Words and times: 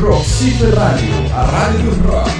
Roxy 0.00 0.50
Rádio, 0.76 1.34
a 1.34 1.42
rádio 1.42 1.90
do 1.90 2.08
rock. 2.08 2.30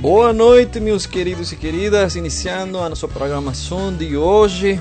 Boa 0.00 0.32
noite, 0.32 0.80
meus 0.80 1.06
queridos 1.06 1.52
e 1.52 1.56
queridas. 1.56 2.16
Iniciando 2.16 2.78
a 2.78 2.88
nossa 2.88 3.06
programação 3.06 3.94
de 3.94 4.16
hoje. 4.16 4.80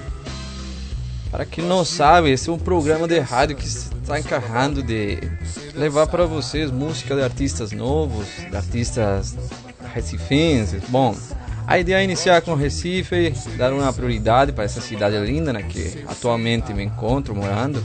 Para 1.30 1.46
quem 1.46 1.64
não 1.64 1.86
sabe, 1.86 2.32
esse 2.32 2.50
é 2.50 2.52
um 2.52 2.58
programa 2.58 3.08
de 3.08 3.20
rádio 3.20 3.56
que 3.56 3.66
está 3.66 4.20
encarrando 4.20 4.82
de 4.82 5.20
levar 5.74 6.08
para 6.08 6.26
vocês 6.26 6.72
música 6.72 7.16
de 7.16 7.22
artistas 7.22 7.72
novos, 7.72 8.28
de 8.50 8.56
artistas 8.56 9.36
recifenses. 9.94 10.84
Bom, 10.90 11.16
a 11.66 11.80
ideia 11.80 11.98
é 11.98 12.04
iniciar 12.04 12.42
com 12.42 12.56
Recife, 12.56 13.34
dar 13.58 13.74
uma 13.74 13.92
prioridade 13.92 14.52
para 14.52 14.64
essa 14.64 14.82
cidade 14.82 15.18
linda, 15.18 15.54
né, 15.54 15.64
que 15.64 16.04
atualmente 16.08 16.74
me 16.74 16.84
encontro 16.84 17.36
morando. 17.36 17.84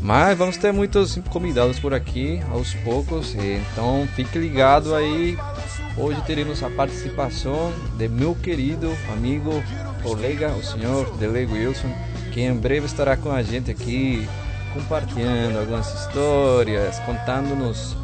Mas 0.00 0.38
vamos 0.38 0.56
ter 0.56 0.72
muitos 0.72 1.18
convidados 1.28 1.80
por 1.80 1.92
aqui 1.92 2.40
aos 2.52 2.72
poucos, 2.74 3.34
então 3.34 4.08
fique 4.14 4.38
ligado 4.38 4.94
aí. 4.94 5.36
Hoje 5.96 6.22
teremos 6.24 6.62
a 6.62 6.70
participação 6.70 7.72
de 7.96 8.08
meu 8.08 8.34
querido 8.36 8.96
amigo, 9.12 9.50
colega, 10.02 10.52
o 10.52 10.62
senhor 10.62 11.16
Dele 11.16 11.44
Wilson 11.46 11.92
que 12.38 12.42
em 12.42 12.54
breve 12.54 12.86
estará 12.86 13.16
com 13.16 13.32
a 13.32 13.42
gente 13.42 13.68
aqui 13.68 14.28
compartilhando 14.78 15.58
algumas 15.58 15.92
histórias, 15.92 16.98
contando-nos 17.00 17.96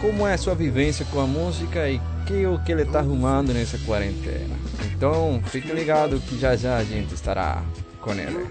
como 0.00 0.26
é 0.26 0.34
a 0.34 0.38
sua 0.38 0.54
vivência 0.54 1.04
com 1.06 1.20
a 1.20 1.26
música 1.26 1.88
e 1.88 2.00
que 2.26 2.46
o 2.46 2.58
que 2.62 2.72
ele 2.72 2.82
está 2.82 3.00
arrumando 3.00 3.52
nessa 3.52 3.78
quarentena. 3.78 4.54
Então, 4.94 5.40
fique 5.46 5.72
ligado 5.72 6.20
que 6.20 6.38
já 6.38 6.54
já 6.56 6.76
a 6.76 6.84
gente 6.84 7.14
estará 7.14 7.62
com 8.00 8.12
ele. 8.12 8.46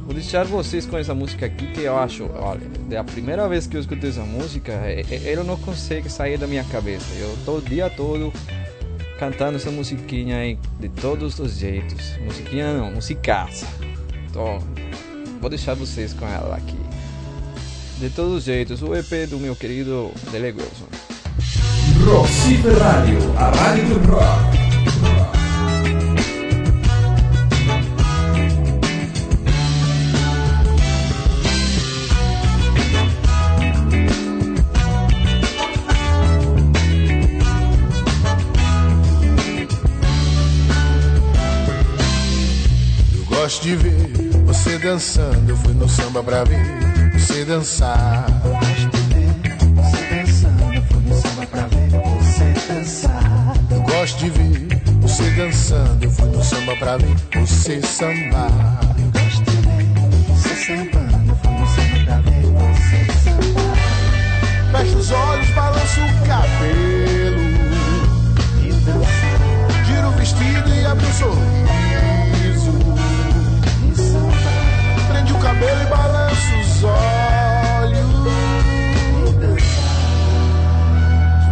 Vou 0.00 0.14
deixar 0.14 0.44
vocês 0.44 0.84
com 0.86 0.98
essa 0.98 1.14
música 1.14 1.46
aqui 1.46 1.66
que 1.68 1.82
eu 1.82 1.96
acho, 1.98 2.28
olha, 2.34 2.62
é 2.90 2.96
a 2.96 3.04
primeira 3.04 3.48
vez 3.48 3.66
que 3.66 3.76
eu 3.76 3.80
escutei 3.80 4.10
essa 4.10 4.22
música, 4.22 4.72
ele 4.88 5.42
não 5.42 5.56
consegue 5.56 6.08
sair 6.08 6.38
da 6.38 6.46
minha 6.46 6.64
cabeça. 6.64 7.06
Eu 7.14 7.36
tô 7.44 7.56
o 7.56 7.62
dia 7.62 7.88
todo 7.90 8.32
cantando 9.18 9.56
essa 9.56 9.70
musiquinha 9.70 10.38
aí 10.38 10.58
de 10.80 10.88
todos 10.88 11.38
os 11.38 11.56
jeitos. 11.58 12.16
Musiquinha 12.18 12.74
não, 12.74 12.92
musicaça. 12.92 13.66
Então, 14.28 14.58
vou 15.40 15.50
deixar 15.50 15.74
vocês 15.74 16.12
com 16.12 16.26
ela 16.26 16.56
aqui. 16.56 16.91
De 17.98 18.10
todos 18.10 18.38
os 18.38 18.44
jeitos, 18.44 18.82
o 18.82 18.94
EP 18.94 19.28
do 19.28 19.38
meu 19.38 19.54
querido 19.54 20.10
Dele 20.32 20.52
Wilson. 20.52 20.86
Rádio, 22.80 23.18
a 23.38 23.50
rádio 23.50 23.84
do 24.00 24.10
rock. 24.10 24.58
Eu 43.14 43.24
gosto 43.26 43.62
de 43.62 43.76
ver 43.76 44.12
você 44.44 44.76
dançando. 44.78 45.48
Eu 45.48 45.56
fui 45.56 45.72
no 45.72 45.88
samba 45.88 46.22
pra 46.22 46.42
ver 46.42 46.91
você 47.32 47.44
dançar. 47.46 48.26
Eu 53.70 53.80
gosto 53.80 54.18
de 54.18 54.30
ver 54.30 54.82
você 55.00 55.30
dançando. 55.30 56.04
Eu 56.04 56.10
fui 56.10 56.28
no 56.28 56.42
samba 56.44 56.76
pra 56.76 56.96
ver 56.98 57.16
você 57.34 57.80
samba 57.80 57.86
sambar. 57.86 58.80
Eu 58.98 59.10
gosto 59.10 59.42
de 59.50 59.56
ver 59.56 59.86
você 60.28 60.54
sambando. 60.66 61.30
Eu 61.30 61.36
fui 61.36 61.52
no 61.52 61.66
samba 61.66 62.04
pra 62.04 62.16
ver 62.20 62.42
você 62.52 62.98
sambar. 63.24 63.76
Fecha 64.72 64.96
os 64.98 65.10
olhos, 65.10 65.50
balança 65.50 66.00
o 66.00 66.26
cabelo. 66.26 67.40
E 68.62 68.72
dançar. 68.84 69.84
Gira 69.86 70.08
o 70.08 70.12
vestido 70.12 70.68
e 70.68 70.84
abre 70.84 71.06
o 71.06 71.12
sorriso. 71.14 72.72
E 73.90 73.94
sambar. 73.96 75.08
Prende 75.08 75.32
o 75.32 75.38
cabelo 75.38 75.82
e 75.82 75.86
balança 75.86 76.11
os 76.82 76.84
olhos. 76.84 78.10
E 79.18 79.32
dançar. 79.34 80.00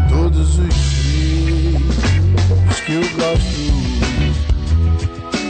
Todos 0.08 0.58
os 0.58 0.74
jeitos 0.74 2.00
que 2.80 2.92
eu 2.94 3.02
gosto. 3.16 3.60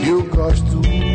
Eu 0.05 0.23
gosto. 0.25 1.10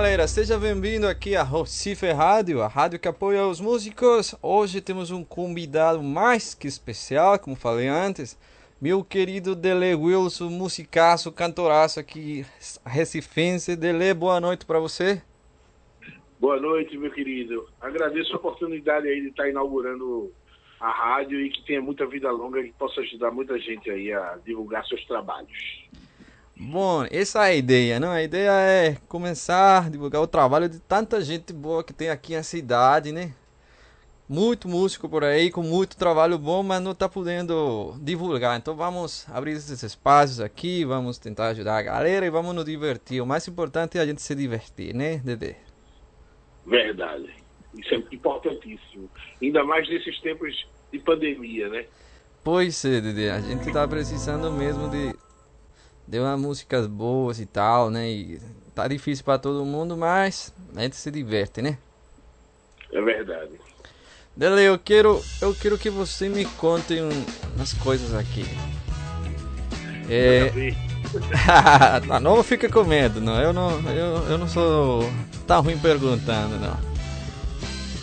Galera, 0.00 0.26
seja 0.26 0.58
bem-vindo 0.58 1.06
aqui 1.06 1.36
a 1.36 1.42
Recife 1.42 2.10
Rádio, 2.10 2.62
a 2.62 2.66
rádio 2.66 2.98
que 2.98 3.06
apoia 3.06 3.46
os 3.46 3.60
músicos. 3.60 4.34
Hoje 4.42 4.80
temos 4.80 5.10
um 5.10 5.22
convidado 5.22 6.02
mais 6.02 6.54
que 6.54 6.66
especial, 6.66 7.38
como 7.38 7.54
falei 7.54 7.86
antes, 7.86 8.40
meu 8.80 9.04
querido 9.04 9.54
Dele 9.54 9.94
Wilson, 9.94 10.48
musicaço, 10.48 11.30
cantoraço 11.30 12.00
aqui, 12.00 12.46
recifense. 12.82 13.76
Dele, 13.76 14.14
boa 14.14 14.40
noite 14.40 14.64
para 14.64 14.78
você. 14.78 15.20
Boa 16.40 16.58
noite, 16.58 16.96
meu 16.96 17.10
querido. 17.10 17.68
Agradeço 17.78 18.32
a 18.32 18.36
oportunidade 18.36 19.06
aí 19.06 19.20
de 19.20 19.28
estar 19.28 19.50
inaugurando 19.50 20.32
a 20.80 20.90
rádio 20.90 21.38
e 21.38 21.50
que 21.50 21.62
tenha 21.66 21.82
muita 21.82 22.06
vida 22.06 22.30
longa 22.30 22.58
e 22.58 22.68
que 22.68 22.72
possa 22.72 23.02
ajudar 23.02 23.30
muita 23.30 23.58
gente 23.58 23.90
aí 23.90 24.10
a 24.14 24.38
divulgar 24.46 24.82
seus 24.86 25.04
trabalhos. 25.04 25.90
Bom, 26.60 27.06
essa 27.10 27.46
é 27.46 27.52
a 27.52 27.54
ideia, 27.54 27.98
não? 27.98 28.10
A 28.10 28.22
ideia 28.22 28.50
é 28.50 28.96
começar 29.08 29.86
a 29.86 29.88
divulgar 29.88 30.20
o 30.20 30.26
trabalho 30.26 30.68
de 30.68 30.78
tanta 30.78 31.20
gente 31.22 31.52
boa 31.52 31.82
que 31.82 31.92
tem 31.92 32.10
aqui 32.10 32.36
na 32.36 32.42
cidade, 32.42 33.12
né? 33.12 33.34
muito 34.30 34.68
músico 34.68 35.08
por 35.08 35.24
aí 35.24 35.50
com 35.50 35.60
muito 35.60 35.96
trabalho 35.96 36.38
bom, 36.38 36.62
mas 36.62 36.80
não 36.80 36.92
está 36.92 37.08
podendo 37.08 37.96
divulgar. 38.00 38.56
Então 38.56 38.76
vamos 38.76 39.28
abrir 39.28 39.52
esses 39.52 39.82
espaços 39.82 40.40
aqui, 40.40 40.84
vamos 40.84 41.18
tentar 41.18 41.48
ajudar 41.48 41.78
a 41.78 41.82
galera 41.82 42.24
e 42.24 42.30
vamos 42.30 42.54
nos 42.54 42.64
divertir. 42.64 43.20
O 43.20 43.26
mais 43.26 43.48
importante 43.48 43.98
é 43.98 44.00
a 44.00 44.06
gente 44.06 44.22
se 44.22 44.32
divertir, 44.36 44.94
né, 44.94 45.16
Dedê? 45.16 45.56
Verdade. 46.64 47.28
Isso 47.76 47.92
é 47.92 47.96
importantíssimo. 48.14 49.10
Ainda 49.42 49.64
mais 49.64 49.88
nesses 49.88 50.20
tempos 50.20 50.64
de 50.92 51.00
pandemia, 51.00 51.68
né? 51.68 51.86
Pois 52.44 52.84
é, 52.84 53.00
Dedê, 53.00 53.30
a 53.30 53.40
gente 53.40 53.72
tá 53.72 53.88
precisando 53.88 54.52
mesmo 54.52 54.88
de, 54.88 55.12
de 56.10 56.18
umas 56.18 56.40
músicas 56.40 56.88
boas 56.88 57.38
e 57.38 57.46
tal, 57.46 57.88
né? 57.88 58.10
E 58.10 58.40
tá 58.74 58.88
difícil 58.88 59.24
para 59.24 59.38
todo 59.38 59.64
mundo, 59.64 59.96
mas 59.96 60.52
a 60.74 60.80
gente 60.80 60.96
se 60.96 61.08
diverte, 61.08 61.62
né? 61.62 61.78
É 62.92 63.00
verdade. 63.00 63.52
Dele, 64.36 64.62
eu 64.62 64.76
quero, 64.76 65.22
eu 65.40 65.54
quero 65.54 65.78
que 65.78 65.88
você 65.88 66.28
me 66.28 66.44
conte 66.44 67.00
um, 67.00 67.10
umas 67.54 67.72
coisas 67.74 68.12
aqui. 68.12 68.44
É, 70.08 70.50
tá, 72.08 72.18
não 72.18 72.42
fica 72.42 72.68
com 72.68 72.82
medo, 72.82 73.20
não. 73.20 73.40
Eu 73.40 73.52
não, 73.52 73.70
eu, 73.92 74.16
eu 74.30 74.38
não 74.38 74.48
sou 74.48 75.08
tá 75.46 75.58
ruim 75.58 75.78
perguntando, 75.78 76.58
não. 76.58 76.76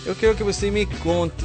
Eu 0.06 0.16
quero 0.16 0.34
que 0.34 0.44
você 0.44 0.72
me 0.72 0.86
conte 0.86 1.44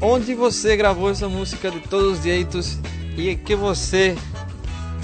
onde 0.00 0.34
você 0.34 0.76
gravou 0.76 1.08
essa 1.08 1.28
música 1.28 1.70
de 1.70 1.78
todos 1.78 2.18
os 2.18 2.24
jeitos 2.24 2.80
e 3.16 3.36
que 3.36 3.54
você 3.54 4.16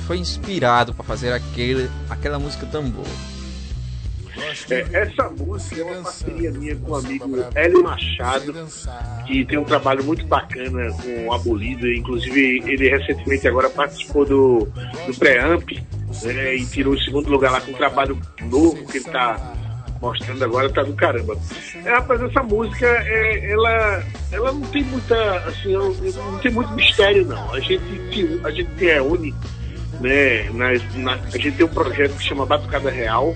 foi 0.08 0.16
inspirado 0.16 0.94
para 0.94 1.04
fazer 1.04 1.34
aquele, 1.34 1.90
aquela 2.08 2.38
música 2.38 2.64
tão 2.64 2.88
boa. 2.88 3.06
É, 4.70 5.02
essa 5.02 5.28
música 5.28 5.82
é 5.82 5.84
uma 5.84 6.02
parceria 6.02 6.50
minha 6.50 6.74
com 6.76 6.92
o 6.92 6.96
amigo 6.96 7.44
Hélio 7.54 7.82
Machado, 7.82 8.54
que 9.26 9.44
tem 9.44 9.58
um 9.58 9.64
trabalho 9.64 10.02
muito 10.02 10.24
bacana 10.24 10.90
com 10.92 11.26
o 11.26 11.32
Abolido. 11.34 11.86
Inclusive, 11.92 12.62
ele 12.64 12.88
recentemente 12.88 13.46
agora 13.46 13.68
participou 13.68 14.24
do, 14.24 14.68
do 15.06 15.14
Preamp 15.18 15.72
né, 16.22 16.54
e 16.54 16.64
tirou 16.64 16.94
o 16.94 17.00
segundo 17.00 17.28
lugar 17.28 17.52
lá 17.52 17.60
com 17.60 17.72
um 17.72 17.74
trabalho 17.74 18.18
novo 18.40 18.86
que 18.86 18.96
ele 18.96 19.06
está 19.06 19.54
mostrando 20.00 20.42
agora, 20.42 20.72
tá 20.72 20.84
do 20.84 20.94
caramba. 20.94 21.36
É, 21.84 21.90
rapaz, 21.90 22.22
essa 22.22 22.42
música, 22.42 22.86
é, 22.86 23.50
ela, 23.50 24.02
ela 24.32 24.52
não 24.52 24.62
tem 24.62 24.84
muita, 24.84 25.38
assim, 25.40 25.72
não 25.72 26.38
tem 26.38 26.50
muito 26.50 26.72
mistério, 26.72 27.26
não. 27.26 27.52
A 27.52 27.60
gente, 27.60 28.40
a 28.42 28.50
gente 28.50 28.70
reúne, 28.82 29.34
né, 30.00 30.48
na, 30.50 30.72
na, 30.96 31.14
a 31.14 31.38
gente 31.38 31.52
tem 31.52 31.66
um 31.66 31.68
projeto 31.68 32.16
que 32.16 32.24
chama 32.24 32.46
Batucada 32.46 32.90
Real, 32.90 33.34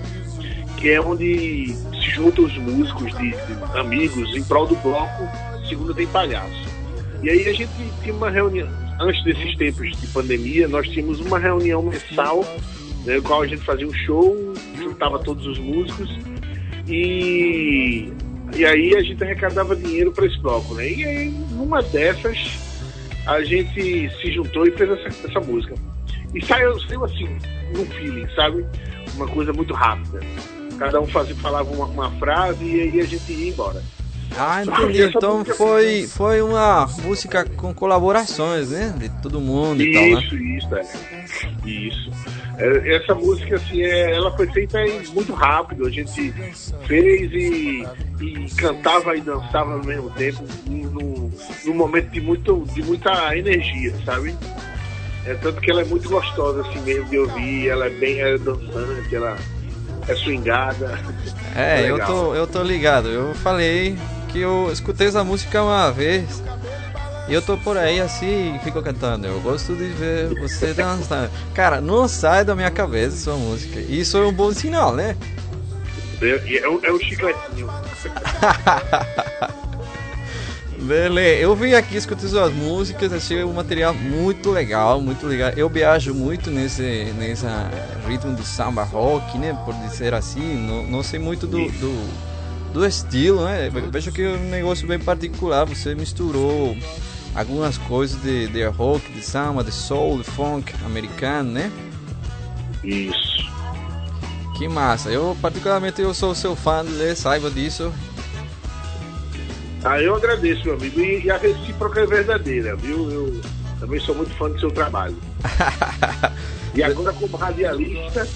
que 0.77 0.89
é 0.89 1.01
onde 1.01 1.75
se 1.91 2.09
juntam 2.11 2.45
os 2.45 2.57
músicos 2.57 3.17
de, 3.17 3.31
de 3.31 3.77
amigos 3.77 4.35
em 4.35 4.43
prol 4.43 4.67
do 4.67 4.75
bloco 4.75 5.27
Segunda 5.67 5.93
Tem 5.93 6.07
Palhaço. 6.07 6.73
E 7.21 7.29
aí 7.29 7.47
a 7.47 7.53
gente 7.53 7.71
tinha 8.01 8.13
uma 8.13 8.29
reunião, 8.29 8.67
antes 8.99 9.23
desses 9.23 9.55
tempos 9.55 9.91
de 9.97 10.07
pandemia, 10.07 10.67
nós 10.67 10.87
tínhamos 10.89 11.19
uma 11.19 11.39
reunião 11.39 11.81
mensal, 11.81 12.43
né, 13.05 13.19
qual 13.21 13.41
a 13.41 13.47
gente 13.47 13.63
fazia 13.63 13.87
um 13.87 13.93
show, 13.93 14.53
juntava 14.77 15.19
todos 15.19 15.45
os 15.45 15.57
músicos 15.57 16.09
e, 16.87 18.11
e 18.55 18.65
aí 18.65 18.95
a 18.95 19.01
gente 19.01 19.23
arrecadava 19.23 19.75
dinheiro 19.75 20.11
para 20.11 20.25
esse 20.25 20.37
bloco, 20.39 20.75
né? 20.75 20.89
E 20.89 21.05
aí, 21.05 21.29
numa 21.51 21.81
dessas, 21.81 22.37
a 23.25 23.41
gente 23.41 24.09
se 24.21 24.31
juntou 24.31 24.67
e 24.67 24.71
fez 24.71 24.89
essa, 24.89 25.27
essa 25.27 25.39
música. 25.39 25.75
E 26.33 26.45
saiu, 26.45 26.79
saiu 26.81 27.05
assim, 27.05 27.37
num 27.75 27.85
feeling, 27.85 28.27
sabe? 28.35 28.65
Uma 29.15 29.27
coisa 29.27 29.53
muito 29.53 29.73
rápida. 29.73 30.19
Cada 30.79 30.99
um 30.99 31.07
fazia, 31.07 31.35
falava 31.35 31.69
uma, 31.71 31.85
uma 31.85 32.11
frase 32.11 32.63
e 32.65 32.81
aí 32.81 32.99
a 32.99 33.05
gente 33.05 33.31
ia 33.31 33.49
embora. 33.49 33.81
Ah, 34.37 34.63
entendi. 34.63 35.03
Então 35.03 35.45
foi, 35.45 36.07
foi 36.07 36.41
uma 36.41 36.87
música 37.03 37.45
com 37.45 37.73
colaborações, 37.73 38.71
né? 38.71 38.93
De 38.97 39.09
todo 39.21 39.39
mundo 39.39 39.81
e 39.81 39.93
tal, 39.93 40.01
né? 40.01 40.21
Isso, 40.21 40.35
isso, 40.35 40.75
é. 40.75 40.83
Isso. 41.65 42.11
É, 42.57 42.95
Essa 42.95 43.15
música, 43.15 43.55
assim, 43.55 43.81
é, 43.81 44.15
ela 44.15 44.35
foi 44.35 44.47
feita 44.47 44.79
muito 45.13 45.33
rápido. 45.33 45.85
A 45.85 45.89
gente 45.89 46.33
fez 46.87 47.31
e, 47.31 47.85
e 48.21 48.47
cantava 48.57 49.15
e 49.15 49.21
dançava 49.21 49.73
ao 49.73 49.83
mesmo 49.83 50.09
tempo, 50.11 50.43
num, 50.67 51.31
num 51.65 51.73
momento 51.73 52.09
de, 52.09 52.21
muito, 52.21 52.65
de 52.73 52.81
muita 52.83 53.37
energia, 53.37 53.93
sabe? 54.03 54.35
É, 55.25 55.33
tanto 55.35 55.61
que 55.61 55.71
ela 55.71 55.81
é 55.81 55.85
muito 55.85 56.09
gostosa, 56.09 56.61
assim 56.61 56.79
mesmo, 56.81 57.09
de 57.09 57.17
ouvir. 57.17 57.69
Ela 57.69 57.85
é 57.87 57.89
bem 57.89 58.19
é 58.21 58.37
dançante, 58.37 59.15
ela 59.15 59.37
é 60.07 60.15
swingada. 60.15 60.99
É, 61.55 61.81
eu 61.89 61.93
Legal. 61.93 62.07
tô, 62.07 62.35
eu 62.35 62.45
tô 62.47 62.61
ligado. 62.61 63.07
Eu 63.07 63.33
falei 63.35 63.97
que 64.29 64.39
eu 64.39 64.69
escutei 64.71 65.07
essa 65.07 65.23
música 65.23 65.63
uma 65.63 65.91
vez. 65.91 66.43
E 67.29 67.33
eu 67.33 67.41
tô 67.41 67.57
por 67.57 67.77
aí 67.77 68.01
assim 68.01 68.55
e 68.55 68.59
fico 68.59 68.81
cantando. 68.81 69.25
Eu 69.27 69.39
gosto 69.39 69.73
de 69.75 69.85
ver 69.85 70.27
você 70.35 70.73
dançando. 70.75 71.31
Cara, 71.53 71.79
não 71.79 72.05
sai 72.07 72.43
da 72.43 72.53
minha 72.53 72.69
cabeça 72.69 73.15
sua 73.15 73.37
música. 73.37 73.79
Isso 73.79 74.17
é 74.17 74.21
um 74.25 74.33
bom 74.33 74.51
sinal, 74.51 74.93
né? 74.93 75.15
É, 76.21 76.57
é, 76.57 76.67
o- 76.67 76.81
é 76.83 76.91
o 76.91 76.99
chicletinho. 76.99 77.69
Beleza, 80.83 81.41
eu 81.41 81.55
vim 81.55 81.73
aqui 81.73 81.95
escutar 81.95 82.27
suas 82.27 82.53
músicas, 82.53 83.13
achei 83.13 83.41
o 83.41 83.53
material 83.53 83.93
muito 83.93 84.51
legal, 84.51 84.99
muito 84.99 85.25
legal. 85.25 85.51
Eu 85.51 85.69
viajo 85.69 86.13
muito 86.13 86.51
nesse, 86.51 87.13
nesse 87.17 87.45
ritmo 88.05 88.35
do 88.35 88.43
samba 88.43 88.83
rock, 88.83 89.37
né? 89.37 89.57
Por 89.63 89.73
dizer 89.75 90.13
assim, 90.13 90.57
não, 90.67 90.83
não 90.83 91.01
sei 91.01 91.19
muito 91.19 91.47
do, 91.47 91.69
do, 91.71 92.73
do 92.73 92.85
estilo, 92.85 93.45
né? 93.45 93.69
Vejo 93.91 94.11
que 94.11 94.23
é 94.23 94.31
um 94.31 94.49
negócio 94.49 94.85
bem 94.85 94.99
particular. 94.99 95.63
Você 95.65 95.95
misturou 95.95 96.75
algumas 97.33 97.77
coisas 97.77 98.21
de, 98.21 98.47
de 98.47 98.65
rock, 98.65 99.09
de 99.13 99.21
samba, 99.21 99.63
de 99.63 99.71
soul, 99.71 100.17
de 100.17 100.25
funk 100.25 100.73
americano, 100.85 101.49
né? 101.49 101.71
Isso. 102.83 103.49
Que 104.57 104.67
massa. 104.67 105.09
Eu, 105.09 105.37
particularmente, 105.41 106.01
eu 106.01 106.13
sou 106.13 106.35
seu 106.35 106.57
fã, 106.57 106.83
né? 106.83 107.15
saiba 107.15 107.49
disso. 107.49 107.89
Ah, 109.83 110.01
eu 110.01 110.15
agradeço, 110.15 110.65
meu 110.67 110.75
amigo. 110.75 110.99
E, 111.01 111.25
e 111.25 111.31
a 111.31 111.37
recíproca 111.37 112.01
é 112.01 112.05
verdadeira, 112.05 112.75
viu? 112.75 113.11
Eu 113.11 113.41
também 113.79 113.99
sou 113.99 114.15
muito 114.15 114.33
fã 114.37 114.49
do 114.49 114.59
seu 114.59 114.71
trabalho. 114.71 115.17
e 116.73 116.81
agora, 116.83 117.11
como 117.13 117.35
radialista, 117.37 118.27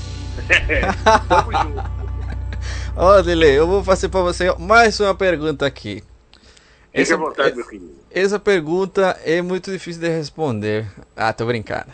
tamo 1.30 1.52
junto. 1.54 1.84
Ó, 2.96 3.22
Dele, 3.22 3.52
eu 3.52 3.68
vou 3.68 3.84
fazer 3.84 4.10
pra 4.10 4.22
você 4.22 4.54
mais 4.60 5.00
uma 5.00 5.16
pergunta 5.16 5.66
aqui. 5.66 6.04
Essa- 6.92 7.14
à 7.14 7.18
vontade, 7.18 7.56
meu 7.56 7.66
querido. 7.66 7.96
Essa 8.10 8.40
pergunta 8.40 9.20
é 9.24 9.42
muito 9.42 9.72
difícil 9.72 10.02
de 10.02 10.10
responder. 10.10 10.88
Ah, 11.16 11.32
tô 11.32 11.46
brincando. 11.46 11.92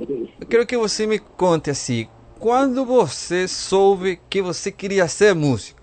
Eu 0.00 0.46
quero 0.48 0.66
que 0.66 0.76
você 0.76 1.06
me 1.06 1.18
conte 1.18 1.70
assim, 1.70 2.08
quando 2.38 2.84
você 2.84 3.46
soube 3.46 4.18
que 4.28 4.42
você 4.42 4.72
queria 4.72 5.06
ser 5.06 5.34
músico? 5.34 5.77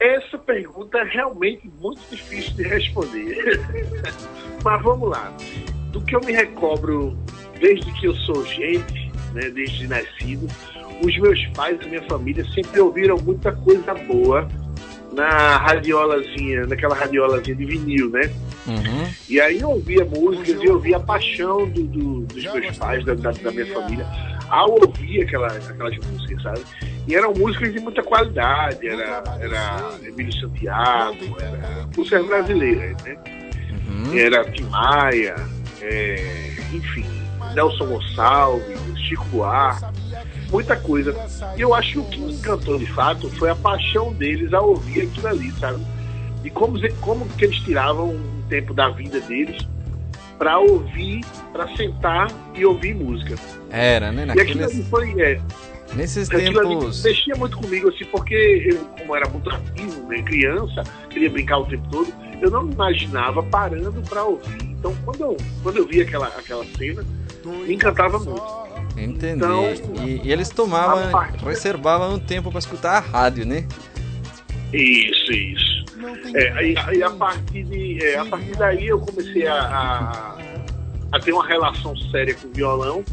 Essa 0.00 0.38
pergunta 0.38 0.98
é 0.98 1.04
realmente 1.04 1.70
muito 1.80 2.00
difícil 2.10 2.54
de 2.54 2.62
responder. 2.62 3.60
Mas 4.64 4.82
vamos 4.82 5.10
lá. 5.10 5.32
Do 5.92 6.00
que 6.00 6.16
eu 6.16 6.20
me 6.20 6.32
recobro 6.32 7.16
desde 7.58 7.92
que 8.00 8.06
eu 8.06 8.14
sou 8.16 8.44
gente, 8.46 9.10
né, 9.34 9.50
desde 9.50 9.86
nascido, 9.86 10.46
os 11.04 11.18
meus 11.18 11.44
pais 11.48 11.78
e 11.82 11.88
minha 11.88 12.02
família 12.04 12.44
sempre 12.52 12.80
ouviram 12.80 13.16
muita 13.18 13.52
coisa 13.52 13.92
boa 13.94 14.48
na 15.12 15.56
radiolazinha, 15.58 16.66
naquela 16.66 16.94
radiolazinha 16.94 17.56
de 17.56 17.64
vinil, 17.64 18.08
né? 18.10 18.30
Uhum. 18.66 19.10
E 19.28 19.40
aí 19.40 19.60
eu 19.60 19.70
ouvia 19.70 20.04
músicas 20.04 20.62
e 20.62 20.66
eu 20.66 20.74
ouvia 20.74 20.96
a 20.96 21.00
paixão 21.00 21.68
do- 21.68 21.82
do- 21.84 22.20
dos 22.22 22.44
meus 22.44 22.78
pais, 22.78 23.04
da, 23.04 23.14
da- 23.14 23.32
da 23.32 23.50
minha 23.50 23.66
família, 23.66 24.06
ao 24.48 24.70
ouvir 24.70 25.22
aquela, 25.22 25.48
aquelas 25.48 25.96
músicas, 26.06 26.42
sabe? 26.42 26.60
E 27.10 27.14
eram 27.16 27.34
músicas 27.34 27.72
de 27.72 27.80
muita 27.80 28.04
qualidade, 28.04 28.86
era, 28.86 29.24
era 29.40 29.98
Emílio 30.00 30.32
Santiago, 30.32 31.36
era 31.40 31.88
músicas 31.96 32.24
brasileiras, 32.24 33.02
né? 33.02 33.16
Uhum. 33.88 34.16
Era 34.16 34.48
Tim 34.52 34.62
Maia, 34.66 35.34
é, 35.82 36.54
enfim, 36.72 37.04
Nelson 37.52 37.86
Gonçalves, 37.86 38.78
Chico 39.08 39.24
Buarque, 39.24 39.86
muita 40.52 40.76
coisa. 40.76 41.12
E 41.56 41.60
eu 41.60 41.74
acho 41.74 41.94
que 41.94 41.98
o 41.98 42.04
que 42.04 42.20
me 42.20 42.32
encantou 42.34 42.78
de 42.78 42.86
fato 42.86 43.28
foi 43.30 43.50
a 43.50 43.56
paixão 43.56 44.12
deles 44.12 44.52
ao 44.52 44.68
ouvir 44.68 45.02
aquilo 45.02 45.26
ali, 45.26 45.50
sabe? 45.58 45.84
E 46.44 46.50
como, 46.50 46.78
como 47.00 47.28
que 47.30 47.44
eles 47.44 47.58
tiravam 47.58 48.10
um 48.10 48.42
tempo 48.48 48.72
da 48.72 48.88
vida 48.88 49.18
deles 49.22 49.66
para 50.38 50.60
ouvir, 50.60 51.24
para 51.52 51.66
sentar 51.76 52.28
e 52.54 52.64
ouvir 52.64 52.94
música. 52.94 53.34
Era, 53.68 54.12
né? 54.12 54.26
E 54.28 54.40
aquilo 54.40 54.60
Naqueles, 54.60 54.80
ali 54.80 54.84
foi, 54.84 55.20
é, 55.20 55.40
nesses 55.94 56.30
aquilo 56.30 56.60
ali 56.60 56.68
tempos. 56.78 57.02
mexia 57.02 57.34
muito 57.36 57.56
comigo, 57.58 57.88
assim, 57.88 58.04
porque 58.06 58.68
eu, 58.72 58.78
como 58.98 59.16
era 59.16 59.28
muito 59.28 59.50
ativo, 59.50 60.06
né, 60.08 60.22
criança, 60.22 60.82
queria 61.08 61.30
brincar 61.30 61.58
o 61.58 61.66
tempo 61.66 61.88
todo, 61.90 62.12
eu 62.40 62.50
não 62.50 62.62
me 62.64 62.72
imaginava 62.72 63.42
parando 63.42 64.00
para 64.08 64.24
ouvir. 64.24 64.62
Então, 64.62 64.94
quando 65.04 65.20
eu, 65.20 65.36
quando 65.62 65.76
eu 65.76 65.86
vi 65.86 66.00
aquela, 66.02 66.28
aquela 66.28 66.64
cena, 66.76 67.04
me 67.44 67.74
encantava 67.74 68.18
muito. 68.18 68.60
Entendi. 68.96 69.36
Então, 69.36 69.64
E, 70.04 70.20
e 70.24 70.32
eles 70.32 70.48
tomavam, 70.50 71.10
parte- 71.10 71.44
reservavam 71.44 72.14
um 72.14 72.18
tempo 72.18 72.50
para 72.50 72.58
escutar 72.58 72.96
a 72.96 73.00
rádio, 73.00 73.46
né? 73.46 73.66
Isso, 74.72 75.32
isso. 75.32 75.80
É, 76.34 76.64
e, 76.64 76.74
e 76.98 77.02
a, 77.02 77.10
partir 77.10 77.64
de, 77.64 78.02
é, 78.04 78.18
a 78.18 78.24
partir 78.24 78.56
daí 78.56 78.86
eu 78.88 78.98
comecei 79.00 79.46
a, 79.46 79.54
a, 79.54 80.38
a 81.12 81.20
ter 81.20 81.32
uma 81.32 81.46
relação 81.46 81.94
séria 82.10 82.34
com 82.34 82.48
o 82.48 82.52
violão, 82.52 83.04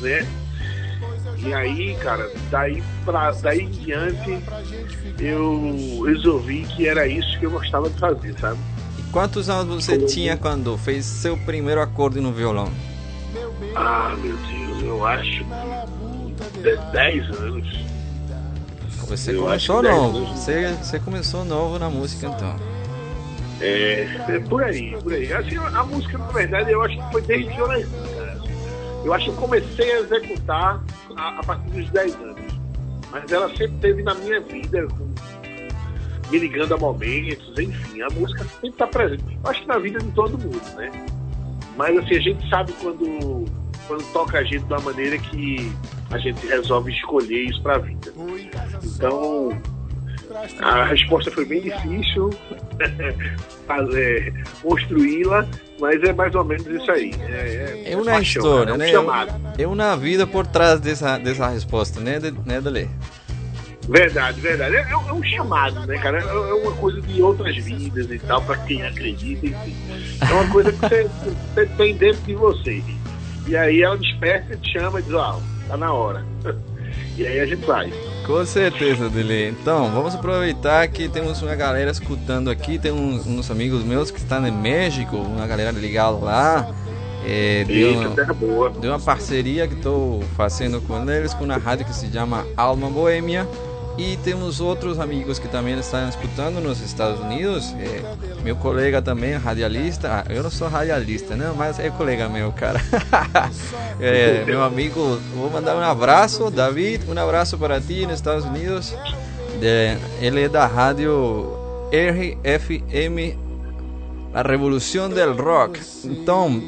né? 0.00 0.26
E 1.46 1.54
aí, 1.54 1.94
cara, 2.00 2.28
daí, 2.50 2.82
pra, 3.04 3.30
daí 3.30 3.60
em 3.60 3.70
diante 3.70 4.42
eu 5.20 6.02
resolvi 6.04 6.64
que 6.64 6.88
era 6.88 7.06
isso 7.06 7.38
que 7.38 7.46
eu 7.46 7.52
gostava 7.52 7.88
de 7.88 7.96
fazer, 8.00 8.34
sabe? 8.40 8.58
E 8.98 9.02
quantos 9.12 9.48
anos 9.48 9.84
você 9.84 9.96
tinha 9.98 10.36
quando 10.36 10.76
fez 10.76 11.04
seu 11.04 11.36
primeiro 11.36 11.80
acorde 11.80 12.20
no 12.20 12.32
violão? 12.32 12.68
Ah, 13.76 14.16
meu 14.20 14.36
Deus, 14.36 14.82
eu 14.82 15.06
acho 15.06 15.44
que 15.44 16.92
10 16.92 17.30
anos. 17.38 17.86
Você 19.06 19.36
Eu 19.36 19.42
começou 19.42 19.82
novo. 19.84 20.26
Você, 20.34 20.72
você 20.82 20.98
começou 20.98 21.44
novo 21.44 21.78
na 21.78 21.88
música 21.88 22.26
então. 22.26 22.56
É, 23.60 24.08
é 24.28 24.38
por 24.40 24.64
aí, 24.64 24.96
por 25.00 25.12
aí. 25.12 25.32
Assim, 25.32 25.56
a 25.56 25.84
música, 25.84 26.18
na 26.18 26.26
verdade, 26.26 26.72
eu 26.72 26.82
acho 26.82 26.96
que 26.96 27.12
foi 27.12 27.22
desde 27.22 27.54
que 27.54 27.58
eu. 27.60 27.68
Eu 29.06 29.14
acho 29.14 29.26
que 29.26 29.30
eu 29.30 29.36
comecei 29.36 29.92
a 29.92 30.00
executar 30.00 30.84
a, 31.16 31.38
a 31.38 31.42
partir 31.44 31.70
dos 31.70 31.88
10 31.90 32.14
anos. 32.16 32.60
Mas 33.12 33.30
ela 33.30 33.48
sempre 33.50 33.78
teve 33.78 34.02
na 34.02 34.12
minha 34.14 34.40
vida, 34.40 34.88
me 36.28 36.38
ligando 36.40 36.74
a 36.74 36.76
momentos, 36.76 37.56
enfim, 37.56 38.02
a 38.02 38.10
música 38.10 38.42
sempre 38.42 38.70
está 38.70 38.88
presente. 38.88 39.38
Eu 39.44 39.48
acho 39.48 39.60
que 39.60 39.68
na 39.68 39.78
vida 39.78 40.00
de 40.00 40.10
todo 40.10 40.36
mundo, 40.36 40.60
né? 40.74 40.90
Mas 41.76 41.96
assim, 41.98 42.16
a 42.16 42.20
gente 42.20 42.50
sabe 42.50 42.72
quando, 42.82 43.44
quando 43.86 44.12
toca 44.12 44.38
a 44.38 44.42
gente 44.42 44.64
de 44.64 44.72
uma 44.72 44.80
maneira 44.80 45.16
que 45.18 45.72
a 46.10 46.18
gente 46.18 46.44
resolve 46.44 46.90
escolher 46.90 47.44
isso 47.44 47.62
para 47.62 47.76
a 47.76 47.78
vida. 47.78 48.12
Então, 48.82 49.50
a 50.60 50.84
resposta 50.84 51.30
foi 51.30 51.44
bem 51.44 51.60
difícil 51.62 52.30
fazer, 53.66 54.32
construí-la, 54.62 55.46
mas 55.80 56.02
é 56.02 56.12
mais 56.12 56.34
ou 56.34 56.44
menos 56.44 56.66
isso 56.66 56.90
aí. 56.90 57.12
É, 57.28 57.82
É 57.92 57.96
uma 57.96 58.04
paixão, 58.04 58.42
história, 58.42 58.70
é 58.70 58.74
um 58.74 58.76
né? 58.76 58.88
chamado. 58.88 59.32
É 59.58 59.66
uma 59.66 59.96
vida 59.96 60.26
por 60.26 60.46
trás 60.46 60.80
dessa, 60.80 61.18
dessa 61.18 61.48
resposta, 61.48 62.00
né, 62.00 62.18
de- 62.18 62.32
né 62.44 62.60
Dele? 62.60 62.88
Verdade, 63.88 64.40
verdade. 64.40 64.74
É, 64.76 64.80
é 64.90 64.96
um- 64.96 65.22
é 65.24 65.28
chamado, 65.28 65.86
né, 65.86 65.96
cara? 65.98 66.18
É 66.18 66.22
é 66.24 66.54
uma 66.54 66.72
coisa 66.72 67.00
de 67.00 67.22
outras 67.22 67.56
vidas 67.56 68.10
e 68.10 68.18
tal, 68.18 68.42
para 68.42 68.56
quem 68.58 68.82
acredita, 68.82 69.46
enfim. 69.46 69.76
É 70.28 70.32
uma 70.32 70.48
coisa 70.50 70.72
que 70.72 70.78
você, 70.78 71.08
você 71.54 71.66
tem 71.76 71.94
dentro 71.96 72.20
de 72.22 72.34
você. 72.34 72.82
E 73.46 73.56
aí 73.56 73.82
ela 73.82 73.96
desperta, 73.96 74.56
te 74.56 74.72
chama 74.72 74.98
e 74.98 75.02
diz, 75.04 75.14
ó, 75.14 75.40
tá 75.68 75.76
na 75.76 75.92
hora. 75.92 76.24
E 77.18 77.26
aí 77.26 77.40
a 77.40 77.46
gente 77.46 77.64
vai. 77.64 77.90
Com 78.26 78.44
certeza, 78.44 79.08
Dele. 79.08 79.50
Então, 79.50 79.88
vamos 79.92 80.14
aproveitar 80.14 80.88
que 80.88 81.08
temos 81.08 81.40
uma 81.42 81.54
galera 81.54 81.92
escutando 81.92 82.50
aqui. 82.50 82.76
Tem 82.76 82.90
uns, 82.90 83.24
uns 83.24 83.50
amigos 83.50 83.84
meus 83.84 84.10
que 84.10 84.18
estão 84.18 84.40
no 84.40 84.50
México, 84.50 85.16
uma 85.16 85.46
galera 85.46 85.70
ligada 85.70 86.16
lá. 86.16 86.74
É, 87.24 87.64
deu, 87.64 88.34
boa. 88.34 88.70
deu 88.70 88.90
uma 88.90 89.00
parceria 89.00 89.66
que 89.66 89.74
estou 89.74 90.22
fazendo 90.36 90.80
com 90.80 91.08
eles, 91.10 91.34
com 91.34 91.44
uma 91.44 91.56
rádio 91.56 91.86
que 91.86 91.94
se 91.94 92.10
chama 92.12 92.44
Alma 92.56 92.90
Boêmia. 92.90 93.46
E 93.98 94.16
temos 94.18 94.60
outros 94.60 95.00
amigos 95.00 95.38
que 95.38 95.48
também 95.48 95.78
estão 95.78 96.08
escutando 96.08 96.60
nos 96.60 96.80
Estados 96.82 97.18
Unidos. 97.20 97.74
É, 97.78 98.42
meu 98.42 98.54
colega 98.56 99.00
também, 99.00 99.34
radialista. 99.34 100.24
Ah, 100.26 100.32
eu 100.32 100.42
não 100.42 100.50
sou 100.50 100.68
radialista, 100.68 101.34
né? 101.34 101.52
Mas 101.56 101.78
é 101.78 101.88
colega 101.90 102.28
meu, 102.28 102.52
cara. 102.52 102.80
É, 103.98 104.44
meu 104.44 104.62
amigo, 104.62 105.18
vou 105.34 105.48
mandar 105.48 105.74
um 105.74 105.80
abraço, 105.80 106.50
David. 106.50 107.06
Um 107.08 107.18
abraço 107.18 107.56
para 107.56 107.80
ti 107.80 108.04
nos 108.04 108.16
Estados 108.16 108.44
Unidos. 108.44 108.94
De- 109.58 109.96
ele 110.20 110.42
é 110.42 110.48
da 110.50 110.66
rádio 110.66 111.56
RFM, 111.90 113.38
a 114.34 114.42
Revolução 114.42 115.08
del 115.08 115.34
Rock. 115.34 115.80
Então, 116.04 116.62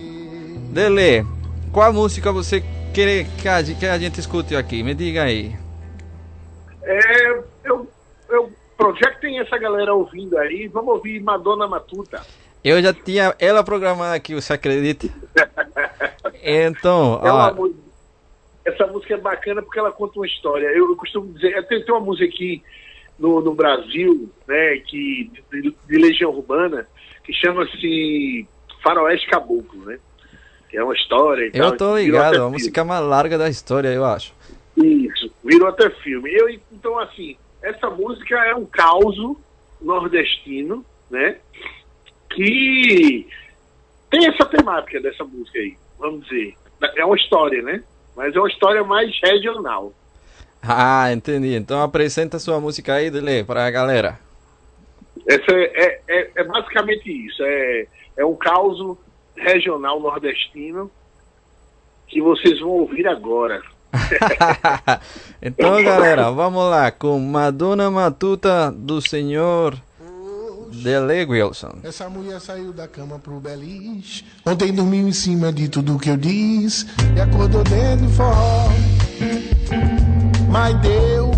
Dele, 0.70 1.26
qual 1.72 1.92
música 1.92 2.30
você 2.30 2.62
quer 2.92 3.26
que 3.38 3.48
a, 3.48 3.98
gente 3.98 4.20
escute 4.20 4.54
aqui? 4.54 4.82
Me 4.82 4.94
diga 4.94 5.22
aí. 5.22 5.56
É, 6.90 7.42
eu, 7.64 7.86
eu, 8.30 8.52
pronto, 8.76 8.98
já 8.98 9.10
que 9.10 9.20
tem 9.20 9.38
essa 9.40 9.58
galera 9.58 9.92
ouvindo 9.94 10.38
aí, 10.38 10.68
vamos 10.68 10.94
ouvir 10.94 11.20
Madonna 11.20 11.66
Matuta. 11.68 12.22
Eu 12.64 12.82
já 12.82 12.92
tinha 12.92 13.34
ela 13.38 13.62
programada 13.62 14.14
aqui, 14.14 14.34
você 14.34 14.52
acredita? 14.54 15.08
Então, 16.42 17.20
É 17.24 17.30
uma 17.32 17.50
ó, 17.50 17.54
mu- 17.54 17.74
essa 18.64 18.86
música 18.86 19.14
é 19.14 19.18
bacana 19.18 19.60
porque 19.62 19.78
ela 19.78 19.90
conta 19.90 20.18
uma 20.18 20.26
história. 20.26 20.66
Eu, 20.68 20.88
eu 20.90 20.96
costumo 20.96 21.32
dizer, 21.32 21.66
tem, 21.66 21.84
tem 21.84 21.94
uma 21.94 22.00
música 22.04 22.24
aqui 22.26 22.62
no, 23.18 23.40
no 23.40 23.54
Brasil, 23.54 24.30
né, 24.46 24.76
que, 24.86 25.30
de, 25.50 25.74
de 25.86 25.96
Legião 25.98 26.30
Urbana, 26.30 26.86
que 27.24 27.32
chama-se 27.32 28.46
Faroeste 28.82 29.26
Caboclo, 29.28 29.84
né? 29.84 29.98
Que 30.70 30.76
é 30.76 30.84
uma 30.84 30.94
história 30.94 31.46
e 31.46 31.50
tal. 31.50 31.60
eu 31.70 31.76
tô 31.76 31.96
ligado, 31.96 32.26
até 32.26 32.36
a 32.36 32.40
filme. 32.40 32.52
música 32.52 32.84
mais 32.84 33.04
larga 33.04 33.36
da 33.38 33.48
história, 33.48 33.88
eu 33.88 34.04
acho. 34.04 34.32
Isso, 34.82 35.32
virou 35.44 35.68
até 35.68 35.90
filme. 35.90 36.32
Eu, 36.32 36.48
então, 36.72 36.98
assim, 36.98 37.36
essa 37.62 37.90
música 37.90 38.36
é 38.44 38.54
um 38.54 38.64
caos 38.64 39.16
nordestino, 39.80 40.84
né? 41.10 41.38
Que 42.30 43.26
tem 44.10 44.26
essa 44.26 44.44
temática 44.46 45.00
dessa 45.00 45.24
música 45.24 45.58
aí, 45.58 45.76
vamos 45.98 46.26
dizer. 46.26 46.54
É 46.96 47.04
uma 47.04 47.16
história, 47.16 47.62
né? 47.62 47.82
Mas 48.16 48.34
é 48.34 48.38
uma 48.38 48.48
história 48.48 48.84
mais 48.84 49.10
regional. 49.22 49.92
Ah, 50.62 51.12
entendi. 51.12 51.54
Então 51.54 51.82
apresenta 51.82 52.38
sua 52.38 52.60
música 52.60 52.94
aí, 52.94 53.10
Dele, 53.10 53.44
para 53.44 53.66
a 53.66 53.70
galera. 53.70 54.18
Essa 55.26 55.52
é, 55.52 55.72
é, 55.74 56.02
é- 56.08 56.30
é 56.36 56.44
basicamente 56.44 57.10
isso. 57.10 57.42
É, 57.44 57.86
é 58.16 58.24
um 58.24 58.34
caos 58.36 58.96
regional 59.36 60.00
nordestino 60.00 60.90
que 62.06 62.20
vocês 62.20 62.58
vão 62.60 62.70
ouvir 62.70 63.06
agora. 63.06 63.62
então, 65.42 65.82
galera, 65.82 66.30
vamos 66.30 66.68
lá 66.68 66.90
com 66.90 67.18
Madonna 67.18 67.90
Matuta 67.90 68.70
do 68.70 69.00
senhor 69.00 69.78
Dele 70.82 71.24
Wilson. 71.24 71.78
Essa 71.82 72.08
mulher 72.08 72.40
saiu 72.40 72.72
da 72.72 72.86
cama 72.86 73.18
pro 73.18 73.40
beliche. 73.40 74.24
Ontem 74.46 74.72
dormiu 74.72 75.08
em 75.08 75.12
cima 75.12 75.52
de 75.52 75.68
tudo 75.68 75.98
que 75.98 76.10
eu 76.10 76.16
disse. 76.16 76.86
E 77.16 77.20
acordou 77.20 77.64
dentro 77.64 78.06
do 78.06 78.12
forró. 78.12 78.68
Mas 80.50 80.80
deu. 80.80 81.30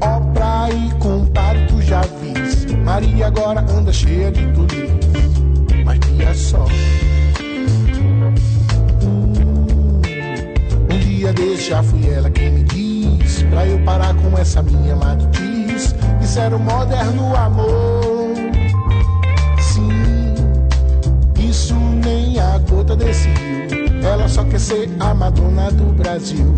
Ó, 0.00 0.20
pra 0.32 0.70
ir 0.70 0.94
compadre, 0.98 1.66
tu 1.66 1.82
já 1.82 2.02
viste. 2.02 2.76
Maria 2.76 3.26
agora 3.26 3.60
anda 3.60 3.92
cheia 3.92 4.30
de 4.30 4.46
tulipas. 4.52 5.08
Mas 5.84 5.98
pia 5.98 6.34
só. 6.34 6.66
Dia 11.28 11.32
desse 11.32 11.70
já 11.70 11.82
fui 11.82 12.08
ela 12.08 12.30
quem 12.30 12.50
me 12.50 12.62
disse 12.64 13.44
Pra 13.46 13.66
eu 13.66 13.78
parar 13.80 14.14
com 14.14 14.36
essa 14.38 14.62
minha 14.62 14.96
matutice 14.96 15.94
Isso 16.22 16.38
era 16.38 16.56
o 16.56 16.58
moderno 16.58 17.34
amor. 17.36 18.34
Sim, 19.60 20.34
isso 21.38 21.74
nem 21.74 22.38
a 22.38 22.58
gota 22.58 22.96
desse 22.96 23.28
rio 23.28 24.04
Ela 24.04 24.28
só 24.28 24.44
quer 24.44 24.60
ser 24.60 24.88
a 25.00 25.12
Madonna 25.12 25.70
do 25.70 25.92
Brasil. 25.94 26.54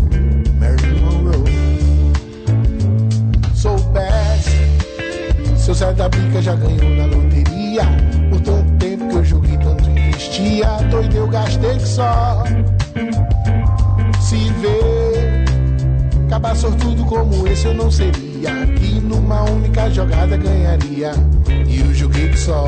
Marilyn 0.59 0.99
Monroe. 1.01 2.13
Sou 3.55 3.77
best. 3.91 4.51
Seu 5.57 5.73
Zé 5.73 5.91
da 5.93 6.07
Bica 6.07 6.41
já 6.41 6.55
ganhou 6.55 6.95
na 6.95 7.05
loteria. 7.05 7.83
Por 8.29 8.39
tanto 8.41 8.71
tempo 8.77 9.07
que 9.09 9.15
eu 9.15 9.25
joguei 9.25 9.57
tanto 9.57 9.89
investia. 9.89 10.67
Doido 10.89 11.17
eu 11.17 11.27
gastei 11.27 11.77
que 11.77 11.87
só 11.87 12.43
se 14.61 14.67
vê 14.67 16.25
Acabar 16.27 16.55
sortudo 16.55 17.03
como 17.05 17.47
esse 17.47 17.65
eu 17.65 17.73
não 17.73 17.91
seria. 17.91 18.51
E 18.81 18.99
numa 19.01 19.43
única 19.43 19.89
jogada 19.89 20.37
ganharia. 20.37 21.11
E 21.67 21.79
eu 21.79 21.93
joguei 21.93 22.29
que 22.29 22.37
só. 22.39 22.65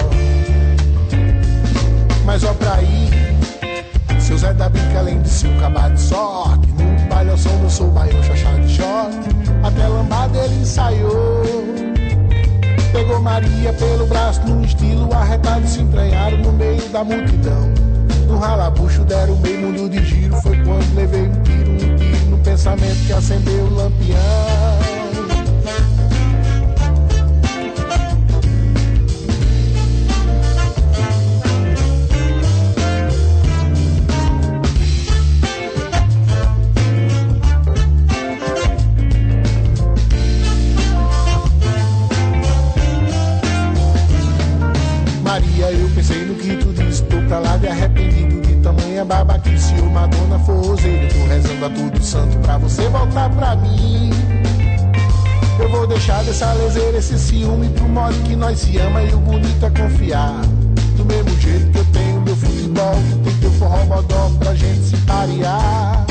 Mas 2.26 2.44
ó 2.44 2.54
pra 2.54 2.76
aí 2.76 3.10
Seu 4.20 4.38
Zé 4.38 4.54
da 4.54 4.70
Bica 4.70 5.00
além 5.00 5.22
de 5.22 5.30
ser 5.30 5.48
um 5.48 5.60
cabado 5.60 5.94
de 5.94 6.02
sorte 6.02 6.70
No 7.26 7.38
som 7.38 7.50
eu 7.62 7.70
sou 7.70 7.90
baião 7.90 8.24
chachado 8.24 8.62
de 8.62 8.76
short 8.76 9.18
Até 9.62 9.88
lambada 9.88 10.38
ele 10.40 10.56
ensaiou. 10.56 11.44
Pegou 12.94 13.20
Maria 13.22 13.74
pelo 13.74 14.08
braço 14.08 14.42
num 14.48 14.64
estilo 14.64 15.14
arretado 15.14 15.68
Se 15.68 15.82
entranharam 15.82 16.38
no 16.38 16.54
meio 16.54 16.88
da 16.90 17.04
multidão. 17.04 17.74
No 18.28 18.40
ralabucho 18.40 19.04
deram 19.04 19.36
meio 19.38 19.68
mundo 19.68 19.90
de 19.90 20.04
giro 20.04 20.33
pensamento 22.75 23.06
que 23.06 23.13
acendeu 23.13 23.65
o 23.65 23.75
lampião 23.75 24.83
esse 56.96 57.18
ciúme 57.18 57.70
pro 57.70 57.90
modo 57.90 58.16
que 58.24 58.36
nós 58.36 58.60
se 58.60 58.78
ama 58.78 59.02
e 59.02 59.14
o 59.14 59.18
bonito 59.18 59.66
é 59.66 59.70
confiar. 59.70 60.42
Do 60.96 61.04
mesmo 61.06 61.42
jeito 61.42 61.72
que 61.72 61.78
eu 61.80 61.86
tenho 61.86 62.22
meu 62.22 62.36
futebol, 62.36 62.96
tem 63.24 63.34
teu 63.38 63.52
forró 63.54 63.86
bodó 63.86 64.30
pra 64.40 64.54
gente 64.54 64.82
se 64.82 64.98
parear. 64.98 66.06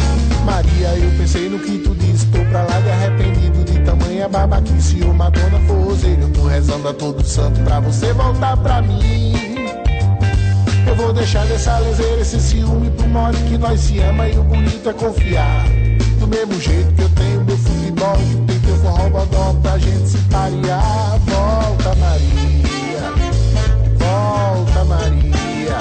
Maria, 0.44 0.88
eu 0.98 1.10
pensei 1.18 1.48
no 1.48 1.58
que 1.60 1.78
tu 1.78 1.94
disse, 1.94 2.26
tô 2.26 2.38
pra 2.46 2.64
lá 2.64 2.80
de 2.80 2.90
arrependido 2.90 3.64
de 3.64 3.78
tamanha 3.80 4.28
babaquice. 4.28 5.02
Ô 5.04 5.12
Madonna 5.14 5.60
forrozeira, 5.68 6.22
eu 6.22 6.30
tô 6.30 6.46
rezando 6.46 6.88
a 6.88 6.94
todo 6.94 7.24
santo 7.24 7.60
pra 7.60 7.78
você 7.78 8.12
voltar 8.12 8.56
pra 8.56 8.82
mim. 8.82 9.34
Eu 10.84 10.96
vou 10.96 11.12
deixar 11.12 11.46
dessa 11.46 11.78
leseira, 11.78 12.20
esse 12.20 12.40
ciúme 12.40 12.90
pro 12.90 13.06
modo 13.06 13.38
que 13.48 13.56
nós 13.56 13.80
se 13.80 14.00
ama 14.00 14.28
e 14.28 14.36
o 14.36 14.42
bonito 14.42 14.90
é 14.90 14.92
confiar. 14.92 15.64
Do 16.18 16.26
mesmo 16.26 16.60
jeito 16.60 16.92
que 16.94 17.02
eu 17.02 17.08
tenho 17.10 17.44
meu 17.44 17.56
futebol, 17.56 18.16
teu 18.62 18.76
forró 18.76 19.08
bodó 19.10 19.54
pra 19.60 19.78
gente 19.78 20.08
se 20.08 20.18
parear. 20.30 21.18
Volta, 21.26 21.94
Maria, 21.96 23.12
volta, 23.98 24.84
Maria. 24.84 25.78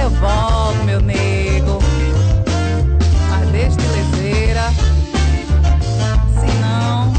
Eu 0.00 0.10
volto, 0.10 0.84
meu 0.84 1.00
nego. 1.00 1.78
Mas 3.30 3.48
deixa 3.50 3.76
de 3.76 3.86
leseira. 3.88 4.70
Se 6.40 6.56
não, 6.60 7.12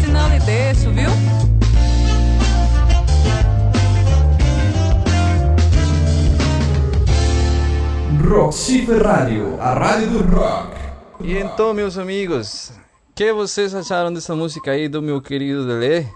se 0.00 0.06
não 0.08 0.28
lhe 0.28 0.40
deixo, 0.40 0.90
viu? 0.90 1.10
Roxy 8.28 8.84
Radio, 8.84 9.56
a 9.60 9.74
rádio 9.74 10.10
do 10.10 10.36
rock. 10.36 10.75
E 11.20 11.38
então, 11.38 11.72
meus 11.72 11.96
amigos, 11.98 12.72
que 13.14 13.32
vocês 13.32 13.74
acharam 13.74 14.12
dessa 14.12 14.34
música 14.36 14.72
aí 14.72 14.88
do 14.88 15.00
meu 15.00 15.20
querido 15.20 15.66
Dele? 15.66 16.08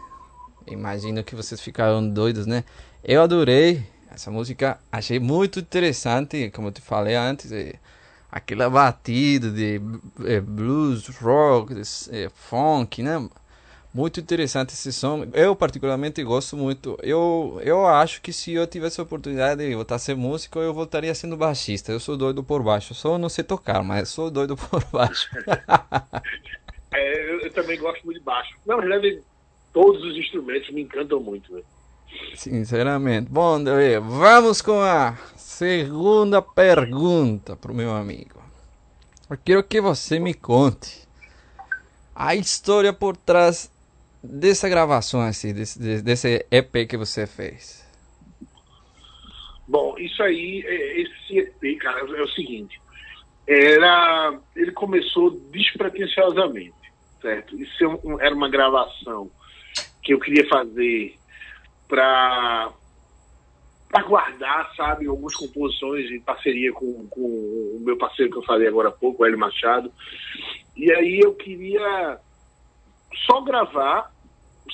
Imagino 0.67 1.25
que 1.25 1.35
vocês 1.35 1.61
ficaram 1.61 2.07
doidos, 2.09 2.47
né? 2.47 2.65
Eu 3.03 3.23
adorei 3.23 3.83
essa 4.11 4.31
música, 4.31 4.79
achei 4.93 5.19
muito 5.19 5.61
interessante, 5.61 6.51
como 6.51 6.69
eu 6.69 6.73
te 6.73 6.81
falei 6.81 7.15
antes, 7.15 7.51
é, 7.51 7.75
aquela 8.31 8.69
batida 8.69 9.51
de 9.51 9.81
é, 10.25 10.41
blues, 10.41 11.09
rock, 11.17 11.75
de, 11.75 11.83
é, 12.11 12.29
funk, 12.29 13.03
né? 13.03 13.29
Muito 13.93 14.21
interessante 14.21 14.73
esse 14.73 14.93
som. 14.93 15.27
Eu 15.33 15.57
particularmente 15.57 16.23
gosto 16.23 16.57
muito. 16.57 16.97
Eu, 17.03 17.61
eu 17.65 17.85
acho 17.87 18.23
que 18.23 18.33
se 18.33 18.53
eu 18.53 18.65
tivesse 18.67 19.01
a 19.01 19.03
oportunidade 19.03 19.67
de 19.67 19.75
voltar 19.75 19.97
a 19.97 19.99
ser 19.99 20.15
músico, 20.15 20.61
eu 20.61 20.73
voltaria 20.73 21.13
sendo 21.13 21.37
baixista. 21.37 21.91
Eu 21.91 21.99
sou 21.99 22.17
doido 22.17 22.45
por 22.45 22.63
baixo. 22.63 22.95
Só 22.95 23.19
não 23.19 23.29
sei 23.29 23.43
tocar, 23.43 23.83
mas 23.83 24.09
sou 24.09 24.31
doido 24.31 24.57
por 24.57 24.85
baixo. 24.93 25.29
É, 26.93 27.31
eu, 27.31 27.41
eu 27.43 27.53
também 27.53 27.79
gosto 27.79 28.05
muito 28.05 28.19
de 28.19 28.25
baixo. 28.25 28.53
Na 28.67 28.77
verdade, 28.77 29.23
todos 29.73 30.03
os 30.03 30.17
instrumentos 30.17 30.71
me 30.71 30.83
encantam 30.83 31.21
muito. 31.21 31.55
Né? 31.55 31.63
Sinceramente. 32.35 33.31
Bom, 33.31 33.63
Dele, 33.63 34.01
vamos 34.01 34.61
com 34.61 34.81
a 34.81 35.17
segunda 35.37 36.43
pergunta 36.43 37.55
pro 37.55 37.73
meu 37.73 37.93
amigo. 37.93 38.43
Eu 39.31 39.39
quero 39.39 39.63
que 39.63 39.81
você 39.81 40.19
me 40.19 40.35
conte 40.35 41.09
a 42.15 42.35
história 42.35 42.93
por 42.93 43.17
trás 43.17 43.71
dessa 44.23 44.69
gravação, 44.69 45.21
assim, 45.21 45.53
desse, 45.53 46.03
desse 46.03 46.47
EP 46.51 46.87
que 46.89 46.97
você 46.97 47.27
fez. 47.27 47.89
Bom, 49.67 49.97
isso 49.99 50.23
aí, 50.23 50.63
é- 50.67 51.01
esse 51.01 51.39
EP, 51.39 51.79
cara, 51.79 52.01
é 52.01 52.23
o 52.23 52.29
seguinte. 52.29 52.81
Era, 53.47 54.39
ele 54.55 54.73
começou 54.73 55.31
despretensiosamente, 55.51 56.75
certo? 57.21 57.61
Isso 57.61 57.85
é 57.85 58.27
era 58.27 58.35
uma 58.35 58.49
gravação 58.49 59.31
que 60.03 60.13
eu 60.13 60.21
queria 60.21 60.47
fazer 60.49 61.17
para 61.89 62.73
para 63.89 64.05
guardar, 64.05 64.73
sabe, 64.77 65.09
algumas 65.09 65.35
composições 65.35 66.09
em 66.13 66.21
parceria 66.21 66.73
com, 66.73 67.09
com 67.09 67.21
o 67.21 67.81
meu 67.81 67.97
parceiro 67.97 68.31
que 68.31 68.39
eu 68.39 68.45
falei 68.45 68.69
agora 68.69 68.89
há 68.89 68.93
pouco, 68.93 69.25
o 69.25 69.27
Hélio 69.27 69.37
Machado. 69.37 69.93
E 70.77 70.93
aí 70.93 71.19
eu 71.19 71.35
queria 71.35 72.21
só 73.27 73.41
gravar 73.41 74.13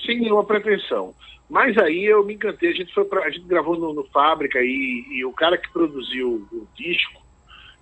sem 0.05 0.21
nenhuma 0.21 0.45
pretensão. 0.45 1.15
Mas 1.49 1.79
aí 1.79 2.05
eu 2.05 2.25
me 2.25 2.35
encantei, 2.35 2.71
a 2.71 2.75
gente 2.75 2.93
foi 2.93 3.05
pra, 3.05 3.25
a 3.25 3.31
gente 3.31 3.47
gravou 3.47 3.79
no, 3.79 3.93
no 3.95 4.05
Fábrica 4.05 4.59
e, 4.61 5.05
e 5.13 5.25
o 5.25 5.33
cara 5.33 5.57
que 5.57 5.71
produziu 5.73 6.47
o 6.51 6.67
disco, 6.77 7.23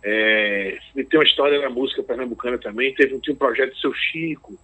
é, 0.02 0.78
tem 0.94 1.18
uma 1.18 1.24
história 1.24 1.58
na 1.60 1.70
música 1.70 2.02
pernambucana 2.02 2.58
também, 2.58 2.94
teve 2.94 3.18
tinha 3.20 3.32
um 3.34 3.38
projeto 3.38 3.74
seu 3.78 3.92
Chico, 3.94 4.58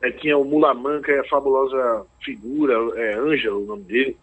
é, 0.00 0.12
tinha 0.12 0.38
o 0.38 0.44
Mulamanca 0.44 1.10
e 1.10 1.18
a 1.18 1.24
fabulosa 1.24 2.06
figura, 2.24 2.74
é, 2.96 3.14
Ângela, 3.14 3.58
o 3.58 3.66
nome 3.66 3.82
dele. 3.82 4.16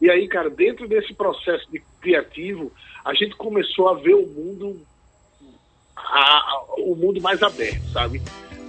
E 0.00 0.08
aí, 0.08 0.28
cara, 0.28 0.48
dentro 0.48 0.86
desse 0.86 1.12
processo 1.12 1.68
de 1.70 1.82
criativo, 2.00 2.72
a 3.04 3.12
gente 3.12 3.34
começou 3.34 3.88
a 3.88 3.94
ver 3.94 4.14
o 4.14 4.26
mundo 4.26 4.80
a- 5.96 6.38
a- 6.38 6.64
o 6.78 6.94
mundo 6.94 7.20
mais 7.20 7.42
aberto, 7.42 7.82
sabe? 7.92 8.22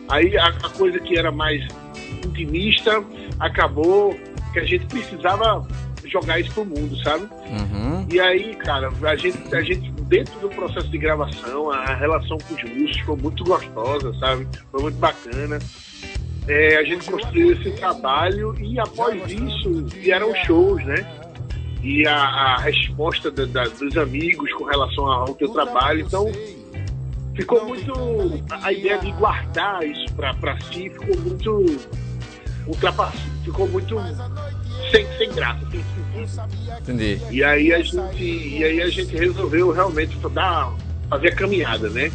Aí 0.10 0.38
a, 0.38 0.48
a 0.48 0.70
coisa 0.70 1.00
que 1.00 1.18
era 1.18 1.32
mais 1.32 1.66
intimista 2.26 3.04
acabou 3.40 4.18
que 4.54 4.60
a 4.60 4.64
gente 4.66 4.86
precisava 4.86 5.68
jogar 6.06 6.40
isso 6.40 6.52
pro 6.54 6.66
mundo, 6.66 6.96
sabe? 7.04 7.26
Uhum. 7.50 8.06
E 8.10 8.20
aí, 8.20 8.56
cara, 8.56 8.90
a 9.04 9.16
gente, 9.16 9.54
a 9.54 9.62
gente 9.62 9.92
dentro 10.04 10.40
do 10.40 10.48
processo 10.50 10.88
de 10.88 10.98
gravação, 10.98 11.70
a 11.70 11.94
relação 11.96 12.38
com 12.38 12.54
os 12.54 12.64
músicos 12.64 13.02
foi 13.02 13.16
muito 13.18 13.44
gostosa, 13.44 14.14
sabe? 14.20 14.48
Foi 14.72 14.82
muito 14.84 14.98
bacana. 14.98 15.60
É, 16.48 16.78
a 16.78 16.84
gente 16.86 17.12
construiu 17.12 17.52
esse 17.52 17.72
trabalho 17.72 18.56
e 18.62 18.80
após 18.80 19.22
isso 19.30 19.86
vieram 19.88 20.34
shows, 20.46 20.82
né? 20.86 21.06
E 21.84 22.08
a, 22.08 22.16
a 22.16 22.58
resposta 22.62 23.30
da- 23.30 23.44
da- 23.46 23.68
dos 23.68 23.98
amigos 23.98 24.52
com 24.54 24.64
relação 24.64 25.06
ao 25.06 25.34
teu 25.36 25.50
trabalho. 25.50 26.02
Então, 26.08 26.26
ficou 27.38 27.66
muito. 27.66 27.94
A 28.52 28.68
a 28.68 28.74
ideia 28.74 28.98
de 28.98 29.12
guardar 29.14 29.84
isso 29.86 30.14
pra, 30.14 30.34
pra 30.34 30.60
si 30.62 30.90
ficou 30.90 31.18
muito. 31.20 31.66
ultrapassado, 32.68 33.18
ficou 33.46 33.68
muito 33.70 33.96
sem, 34.92 35.06
sem 35.18 35.32
graça, 35.34 35.62
sem 35.72 35.82
sentido. 35.82 36.80
Entendi. 36.82 37.22
E 37.32 37.44
aí 37.44 37.74
a 37.74 37.82
gente, 37.82 38.24
e 38.24 38.64
aí 38.64 38.82
a 38.82 38.90
gente 38.90 39.16
resolveu 39.16 39.72
realmente 39.72 40.18
dar, 40.34 40.74
fazer 41.10 41.30
a 41.30 41.36
caminhada, 41.36 41.90
né? 41.90 42.12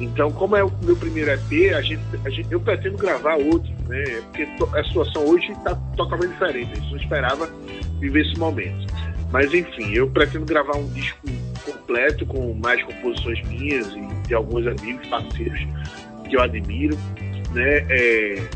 Então, 0.00 0.30
como 0.32 0.56
é 0.56 0.64
o 0.64 0.70
meu 0.82 0.96
primeiro 0.96 1.30
EP, 1.30 1.72
a 1.74 1.80
gente, 1.80 2.02
a 2.24 2.28
gente, 2.30 2.50
eu 2.50 2.58
pretendo 2.60 2.98
gravar 2.98 3.36
outro, 3.36 3.70
né? 3.88 4.02
Porque 4.24 4.44
to- 4.58 4.68
a 4.76 4.82
situação 4.84 5.24
hoje 5.24 5.52
está 5.52 5.74
totalmente 5.96 6.32
diferente. 6.32 6.72
A 6.72 6.74
gente 6.74 6.90
não 6.90 6.98
esperava 6.98 7.48
viver 8.00 8.26
esse 8.26 8.36
momento. 8.38 8.92
Mas 9.30 9.54
enfim, 9.54 9.92
eu 9.94 10.10
pretendo 10.10 10.44
gravar 10.44 10.76
um 10.76 10.88
disco 10.92 11.18
completo 11.64 12.26
com 12.26 12.52
mais 12.54 12.82
composições 12.82 13.40
minhas 13.46 13.86
e 13.88 14.00
de 14.26 14.34
alguns 14.34 14.66
amigos, 14.66 15.06
parceiros 15.08 15.60
que 16.28 16.36
eu 16.36 16.40
admiro, 16.42 16.96
né? 17.52 17.86
É, 17.90 18.48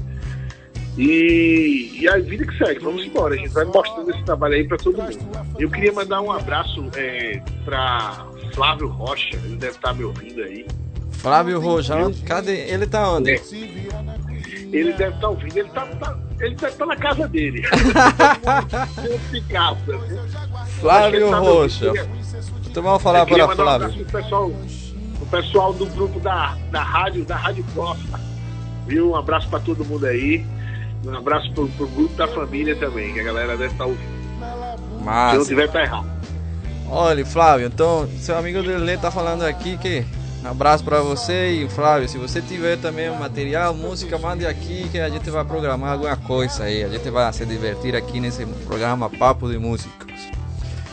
e, 0.96 2.00
e 2.00 2.08
a 2.08 2.18
vida 2.18 2.44
que 2.44 2.58
segue, 2.58 2.80
vamos 2.80 3.04
embora. 3.04 3.34
A 3.34 3.36
gente 3.36 3.50
vai 3.50 3.64
mostrando 3.64 4.10
esse 4.10 4.22
trabalho 4.24 4.54
aí 4.54 4.66
para 4.66 4.76
todo 4.78 5.00
mundo. 5.00 5.18
Eu 5.58 5.70
queria 5.70 5.92
mandar 5.92 6.20
um 6.20 6.32
abraço 6.32 6.90
é, 6.96 7.40
para 7.64 8.26
Flávio 8.52 8.88
Rocha, 8.88 9.36
ele 9.44 9.56
deve 9.56 9.76
estar 9.76 9.94
me 9.94 10.02
ouvindo 10.02 10.42
aí. 10.42 10.66
Flávio 11.12 11.60
Rojão, 11.60 12.12
cadê? 12.24 12.70
Ele 12.70 12.86
tá 12.86 13.12
onde? 13.12 13.32
É. 13.32 13.40
Ele 14.72 14.92
deve 14.92 15.14
estar 15.14 15.28
ouvindo, 15.28 15.56
ele 15.56 15.68
tá, 15.70 15.86
tá- 15.86 16.18
ele 16.40 16.54
deve 16.54 16.72
estar 16.72 16.86
na 16.86 16.96
casa 16.96 17.28
dele. 17.28 17.62
Né? 19.88 19.98
Flávio 20.80 21.30
tá 21.30 21.38
Rocha. 21.38 21.92
Então 22.70 22.82
vamos 22.82 23.02
falar 23.02 23.26
para 23.26 23.46
um 23.46 23.56
Flávio. 23.56 24.04
pro 24.04 24.20
pessoal, 24.20 24.52
pro 25.18 25.26
pessoal 25.26 25.72
do 25.72 25.86
grupo 25.86 26.18
da, 26.20 26.56
da 26.70 26.82
rádio, 26.82 27.24
da 27.24 27.36
Rádio 27.36 27.64
Costa. 27.74 28.20
Viu? 28.86 29.10
Um 29.10 29.16
abraço 29.16 29.48
para 29.48 29.60
todo 29.60 29.84
mundo 29.84 30.06
aí. 30.06 30.44
Um 31.04 31.16
abraço 31.16 31.52
pro, 31.52 31.68
pro 31.68 31.86
grupo 31.88 32.14
da 32.14 32.26
família 32.28 32.74
também, 32.76 33.12
que 33.12 33.20
a 33.20 33.24
galera 33.24 33.56
deve 33.56 33.72
estar 33.72 33.86
ouvindo. 33.86 34.18
Se 35.30 35.38
não 35.38 35.46
tiver, 35.46 35.68
tá 35.68 35.82
errado. 35.82 36.06
Olha, 36.90 37.24
Flávio, 37.24 37.66
então, 37.66 38.08
seu 38.18 38.36
amigo 38.36 38.62
Dele 38.62 38.96
tá 38.96 39.10
falando 39.10 39.42
aqui 39.42 39.76
que 39.76 40.04
um 40.42 40.48
abraço 40.48 40.82
pra 40.82 41.00
você 41.00 41.50
e 41.50 41.68
Flávio, 41.68 42.08
se 42.08 42.16
você 42.16 42.40
tiver 42.40 42.78
também 42.78 43.10
material, 43.10 43.74
música, 43.74 44.16
mande 44.18 44.46
aqui 44.46 44.88
que 44.88 44.98
a 44.98 45.08
gente 45.10 45.28
vai 45.30 45.44
programar 45.44 45.92
alguma 45.92 46.16
coisa 46.16 46.64
aí. 46.64 46.82
A 46.82 46.88
gente 46.88 47.10
vai 47.10 47.30
se 47.32 47.44
divertir 47.44 47.94
aqui 47.94 48.20
nesse 48.20 48.46
programa 48.66 49.10
Papo 49.10 49.48
de 49.50 49.58
Músicos. 49.58 50.37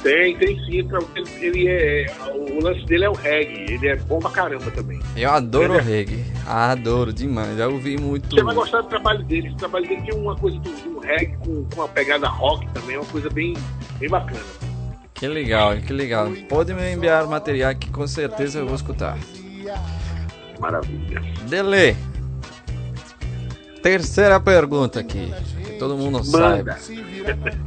Tem, 0.06 0.38
tem 0.38 0.56
sim. 0.66 0.88
Ele, 1.16 1.30
ele 1.42 1.68
é, 1.68 2.06
o 2.32 2.64
lance 2.64 2.86
dele 2.86 3.06
é 3.06 3.10
o 3.10 3.14
reggae. 3.14 3.74
Ele 3.74 3.88
é 3.88 3.96
bom 3.96 4.20
pra 4.20 4.30
caramba 4.30 4.70
também. 4.70 5.00
Eu 5.18 5.32
adoro 5.32 5.74
É. 5.74 5.82
reggae, 5.82 6.24
adoro 6.46 7.12
demais. 7.12 7.58
Já 7.58 7.68
ouvi 7.68 7.98
muito. 7.98 8.30
Você 8.36 8.44
vai 8.44 8.54
gostar 8.54 8.82
do 8.82 8.88
trabalho 8.88 9.24
dele. 9.24 9.50
O 9.50 9.56
trabalho 9.56 9.88
dele 9.88 10.04
tem 10.04 10.14
uma 10.14 10.36
coisa 10.36 10.60
do, 10.60 10.70
do 10.70 11.00
reggae 11.00 11.36
com, 11.38 11.66
com 11.66 11.76
uma 11.82 11.88
pegada 11.88 12.28
rock 12.28 12.68
também. 12.72 12.98
É 12.98 13.00
uma 13.00 13.08
coisa 13.08 13.32
bem, 13.32 13.56
bem 13.98 14.08
bacana. 14.08 14.40
Que 15.16 15.28
legal, 15.28 15.76
que 15.78 15.92
legal. 15.92 16.30
Pode 16.48 16.72
me 16.76 16.94
enviar 16.94 17.26
material 17.26 17.74
que 17.74 17.90
com 17.90 18.06
certeza 18.06 18.60
eu 18.60 18.68
vou 18.68 18.76
escutar. 18.76 19.18
Maravilha. 20.60 21.20
Dele. 21.50 21.98
Terceira 23.82 24.40
pergunta 24.40 25.00
aqui. 25.00 25.34
Que 25.66 25.74
todo 25.80 25.98
mundo 25.98 26.20
Manda. 26.32 26.78
saiba. 26.78 26.78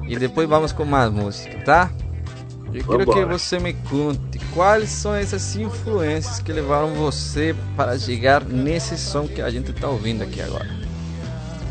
E 0.07 0.17
depois 0.17 0.49
vamos 0.49 0.71
com 0.71 0.85
mais 0.85 1.11
música, 1.11 1.59
tá? 1.65 1.91
Eu 2.79 3.07
quero 3.07 3.07
que 3.07 3.25
você 3.25 3.59
me 3.59 3.73
conte 3.73 4.39
quais 4.53 4.89
são 4.89 5.15
essas 5.15 5.57
influências 5.57 6.41
que 6.41 6.53
levaram 6.53 6.95
você 6.95 7.55
para 7.77 7.99
chegar 7.99 8.45
nesse 8.45 8.97
som 8.97 9.27
que 9.27 9.41
a 9.41 9.51
gente 9.51 9.73
tá 9.73 9.89
ouvindo 9.89 10.23
aqui 10.23 10.41
agora. 10.41 10.69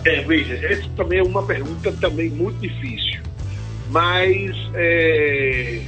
É, 0.05 0.21
veja, 0.21 0.53
essa 0.65 0.87
também 0.95 1.19
é 1.19 1.23
uma 1.23 1.43
pergunta 1.43 1.91
também 1.93 2.29
muito 2.29 2.59
difícil. 2.59 3.21
Mas 3.89 4.55
é, 4.73 5.81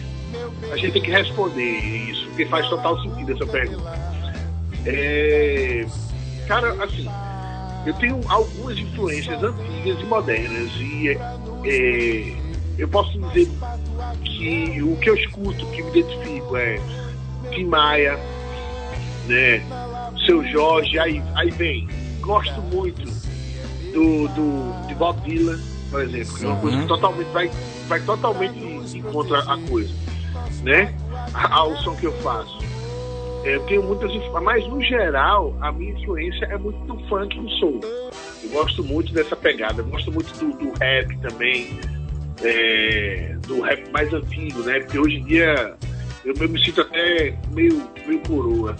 a 0.71 0.77
gente 0.77 0.93
tem 0.93 1.01
que 1.01 1.11
responder 1.11 1.79
isso, 2.09 2.25
porque 2.27 2.45
faz 2.45 2.67
total 2.69 3.01
sentido 3.01 3.33
essa 3.33 3.45
pergunta. 3.45 3.93
É, 4.85 5.85
cara, 6.47 6.83
assim, 6.83 7.07
eu 7.85 7.93
tenho 7.95 8.19
algumas 8.27 8.77
influências 8.77 9.41
antigas 9.43 9.99
e 9.99 10.05
modernas 10.05 10.71
e 10.77 11.09
é, 11.65 12.35
eu 12.77 12.87
posso 12.87 13.19
dizer 13.29 13.49
que 14.39 14.81
o 14.81 14.95
que 14.95 15.09
eu 15.09 15.15
escuto, 15.15 15.65
que 15.67 15.83
me 15.83 15.89
identifico 15.89 16.55
é 16.55 16.79
Tim 17.51 17.65
Maia, 17.65 18.17
né, 19.27 19.61
Seu 20.25 20.43
Jorge, 20.45 20.97
aí, 20.97 21.21
aí 21.35 21.51
vem, 21.51 21.87
gosto 22.21 22.61
muito 22.61 23.03
do, 23.91 24.27
do 24.29 24.87
de 24.87 24.95
Bob 24.95 25.19
Dylan, 25.21 25.59
por 25.91 26.01
exemplo, 26.01 26.37
que 26.37 26.45
é 26.45 26.47
uma 26.47 26.61
coisa 26.61 26.81
que 26.81 26.87
totalmente 26.87 27.27
vai, 27.31 27.51
vai 27.87 27.99
totalmente 27.99 28.53
de 28.89 28.99
encontro 28.99 29.35
à 29.35 29.57
coisa, 29.67 29.93
né? 30.63 30.95
Ao 31.33 31.75
som 31.77 31.95
que 31.95 32.05
eu 32.05 32.13
faço. 32.21 32.59
É, 33.43 33.55
eu 33.55 33.65
tenho 33.65 33.83
muitas 33.83 34.11
mas 34.43 34.67
no 34.67 34.81
geral 34.81 35.55
a 35.61 35.71
minha 35.71 35.93
influência 35.93 36.45
é 36.45 36.57
muito 36.57 36.77
do 36.85 36.97
funk 37.07 37.37
e 37.37 37.41
do 37.41 37.49
soul. 37.51 37.79
Eu 38.43 38.49
gosto 38.51 38.83
muito 38.83 39.11
dessa 39.13 39.35
pegada, 39.35 39.81
eu 39.81 39.85
gosto 39.85 40.11
muito 40.11 40.31
do, 40.37 40.57
do 40.57 40.77
rap 40.79 41.17
também, 41.17 41.79
é, 42.43 43.35
do 43.47 43.61
rap 43.61 43.89
mais 43.91 44.13
antigo, 44.13 44.61
né? 44.63 44.79
Porque 44.81 44.99
hoje 44.99 45.15
em 45.17 45.25
dia 45.25 45.75
eu, 46.25 46.33
eu 46.39 46.49
me 46.49 46.63
sinto 46.63 46.81
até 46.81 47.35
meio, 47.53 47.81
meio 48.05 48.19
coroa. 48.21 48.75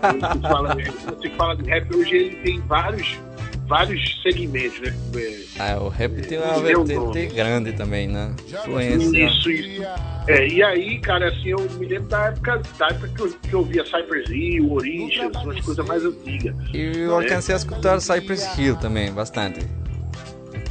Quando 0.00 0.32
se 0.32 0.40
fala, 0.40 0.76
quando 1.04 1.22
se 1.22 1.30
fala 1.30 1.56
de 1.56 1.70
rap, 1.70 1.94
hoje 1.96 2.16
ele 2.16 2.36
tem 2.36 2.60
vários, 2.60 3.18
vários 3.66 4.22
segmentos, 4.22 4.80
né? 4.80 4.94
É, 5.16 5.42
Ah, 5.58 5.78
o 5.80 5.88
rap 5.88 6.22
tem 6.22 6.38
uma 6.38 6.60
vertente 6.60 7.34
grande 7.34 7.72
também, 7.72 8.08
né? 8.08 8.34
Influência. 8.48 9.26
Isso, 9.26 9.50
isso. 9.50 9.82
É, 10.28 10.46
e 10.48 10.62
aí, 10.62 10.98
cara, 11.00 11.28
assim, 11.28 11.48
eu 11.48 11.58
me 11.78 11.86
lembro 11.86 12.08
da 12.08 12.26
época, 12.26 12.62
da 12.78 12.86
época 12.88 13.08
que, 13.08 13.20
eu, 13.20 13.30
que 13.32 13.52
eu 13.52 13.58
ouvia 13.58 13.84
Cypress 13.84 14.30
Hill, 14.30 14.72
Orixas, 14.72 15.30
umas 15.42 15.60
coisas 15.60 15.86
mais 15.86 16.04
antigas. 16.04 16.54
E 16.72 16.98
eu 17.00 17.14
alcancei 17.16 17.54
a 17.54 17.58
escutar 17.58 18.00
Cypress 18.00 18.58
Hill 18.58 18.76
também, 18.76 19.12
bastante. 19.12 19.66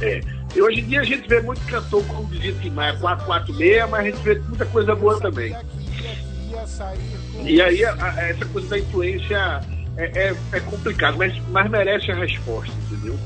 É. 0.00 0.20
E 0.54 0.60
hoje 0.62 0.80
em 0.80 0.84
dia 0.84 1.00
a 1.00 1.04
gente 1.04 1.26
vê 1.28 1.40
muito 1.40 1.60
cantor, 1.66 2.04
como 2.06 2.26
dizia 2.28 2.52
Tim 2.60 2.70
Maia, 2.70 2.94
446, 2.98 3.90
mas 3.90 4.00
a 4.00 4.04
gente 4.10 4.22
vê 4.22 4.38
muita 4.40 4.66
coisa 4.66 4.94
boa 4.94 5.18
também. 5.20 5.56
E 7.44 7.60
aí, 7.62 7.84
a- 7.84 7.94
a- 7.98 8.28
essa 8.28 8.44
coisa 8.46 8.68
da 8.68 8.78
influência 8.78 9.60
é, 9.96 10.04
é, 10.28 10.36
é 10.52 10.60
complicado, 10.60 11.16
mas, 11.16 11.34
mas 11.48 11.70
merece 11.70 12.10
a 12.10 12.14
resposta, 12.16 12.72
entendeu? 12.90 13.18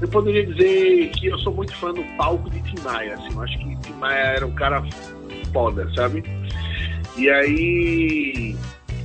Eu 0.00 0.08
poderia 0.08 0.46
dizer 0.46 1.10
que 1.10 1.26
eu 1.26 1.38
sou 1.38 1.52
muito 1.52 1.74
fã 1.76 1.92
do 1.92 2.04
palco 2.16 2.48
de 2.50 2.60
Tim 2.62 2.80
Maia, 2.82 3.14
assim, 3.14 3.32
eu 3.34 3.42
acho 3.42 3.58
que 3.58 3.76
Tim 3.78 3.92
Maia 3.94 4.18
era 4.36 4.46
um 4.46 4.54
cara 4.54 4.82
foda, 5.52 5.88
sabe? 5.94 6.22
E 7.16 7.28
aí. 7.30 8.56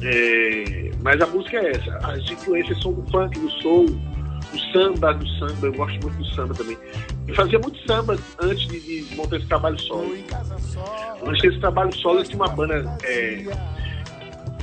é, 0.02 0.91
mas 1.02 1.19
a 1.21 1.26
música 1.28 1.58
é 1.58 1.71
essa. 1.71 1.97
As 2.04 2.30
influências 2.30 2.80
são 2.82 2.91
do 2.93 3.02
funk, 3.10 3.39
do 3.39 3.49
soul, 3.62 3.86
do 4.54 4.60
samba, 4.72 5.13
do 5.13 5.28
samba. 5.39 5.68
Eu 5.68 5.74
gosto 5.74 6.00
muito 6.02 6.18
do 6.18 6.26
samba 6.36 6.54
também. 6.54 6.78
Eu 7.28 7.36
fazia 7.36 7.60
muito 7.60 7.78
samba 7.88 8.18
antes 8.42 8.68
de, 8.68 8.80
de 9.06 9.16
montar 9.16 9.38
esse 9.38 9.48
trabalho 9.48 9.80
solo. 9.80 10.16
Antes 11.26 11.42
desse 11.42 11.60
trabalho 11.60 11.94
solo, 11.96 12.20
eu 12.20 12.24
tinha 12.24 12.36
uma 12.38 12.48
banda. 12.50 12.98
é, 13.04 13.44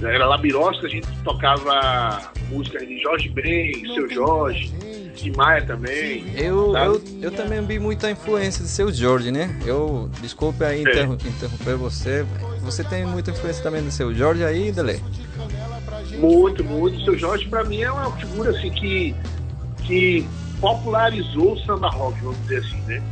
era 0.03 0.27
Labirosca, 0.27 0.87
a 0.87 0.91
gente 0.91 1.07
tocava 1.25 2.33
músicas 2.49 2.87
de 2.89 2.99
Jorge 3.03 3.29
Ben, 3.29 3.85
Seu 3.95 4.09
Jorge, 4.09 4.73
de 5.15 5.31
Maia 5.33 5.63
também. 5.67 6.25
Eu, 6.39 6.73
sabe? 6.73 6.87
eu, 6.87 7.03
eu 7.23 7.31
também 7.33 7.61
vi 7.67 7.79
muita 7.79 8.11
influência 8.11 8.63
de 8.65 8.71
seu 8.71 8.91
Jorge, 8.91 9.31
né? 9.31 9.55
Eu, 9.67 10.09
desculpe 10.23 10.65
aí 10.65 10.79
É. 10.79 10.83
interrom- 10.83 11.15
interromper 11.15 11.77
você. 11.77 12.25
Você 12.63 12.83
tem 12.85 13.05
muita 13.05 13.31
influência 13.31 13.63
também 13.63 13.83
do 13.83 13.91
seu 13.91 14.15
Jorge 14.15 14.43
aí, 14.43 14.73
Dele? 14.73 15.03
Muito, 16.19 16.65
muito. 16.65 16.99
O 16.99 17.05
seu 17.05 17.19
Jorge, 17.19 17.47
pra 17.49 17.63
mim, 17.65 17.83
é 17.83 17.93
uma 17.93 18.11
figura 18.17 18.51
assim 18.51 18.71
que, 18.71 19.15
que 19.91 20.25
popularizou 20.61 21.55
o 21.55 21.59
samba 21.59 21.89
rock, 21.89 22.21
vamos 22.21 22.41
dizer 22.43 22.59
assim, 22.59 22.81
né? 22.83 23.03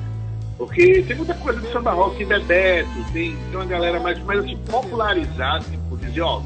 Porque 0.57 1.03
tem 1.03 1.17
muita 1.17 1.35
coisa 1.35 1.61
de 1.61 1.73
samba 1.73 1.91
rock, 1.91 2.25
Bebeto, 2.25 2.88
tem, 3.12 3.37
tem 3.37 3.55
uma 3.55 3.64
galera 3.64 3.99
mais, 3.99 4.23
mais 4.23 4.41
assim, 4.41 4.57
popularizada, 4.71 5.64
tipo, 5.64 5.97
dizer, 5.97 6.21
ó, 6.21 6.41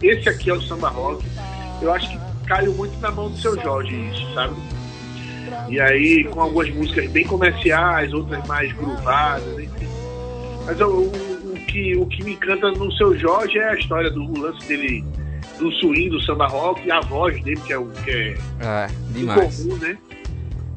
esse 0.00 0.28
aqui 0.28 0.50
é 0.50 0.54
o 0.54 0.62
samba 0.62 0.88
rock. 0.88 1.24
Eu 1.80 1.92
acho 1.92 2.10
que 2.10 2.18
caiu 2.46 2.72
muito 2.74 2.96
na 3.00 3.10
mão 3.10 3.28
do 3.28 3.36
seu 3.38 3.60
Jorge 3.60 3.94
isso, 4.10 4.34
sabe? 4.34 4.54
E 5.68 5.80
aí, 5.80 6.24
com 6.24 6.40
algumas 6.40 6.70
músicas 6.70 7.10
bem 7.10 7.24
comerciais, 7.24 8.12
outras 8.12 8.46
mais 8.46 8.72
gruvadas, 8.72 9.58
enfim. 9.58 9.88
Mas 10.64 10.80
o, 10.80 10.86
o, 10.86 11.52
o 11.52 11.66
que, 11.66 11.96
o 11.96 12.06
que 12.06 12.22
me 12.24 12.32
encanta 12.34 12.70
no 12.70 12.92
seu 12.92 13.18
Jorge 13.18 13.58
é 13.58 13.70
a 13.70 13.74
história 13.74 14.10
do 14.10 14.40
lance 14.40 14.64
dele, 14.68 15.04
do 15.62 15.70
swing, 15.72 16.10
do 16.10 16.20
samba 16.22 16.46
rock, 16.46 16.86
e 16.86 16.90
a 16.90 17.00
voz 17.00 17.42
dele, 17.42 17.60
que 17.66 17.72
é, 17.72 17.78
o, 17.78 17.86
que 17.86 18.10
é 18.10 18.36
Ah, 18.60 18.88
demais. 19.10 19.60
incomum, 19.60 19.78
né? 19.78 19.98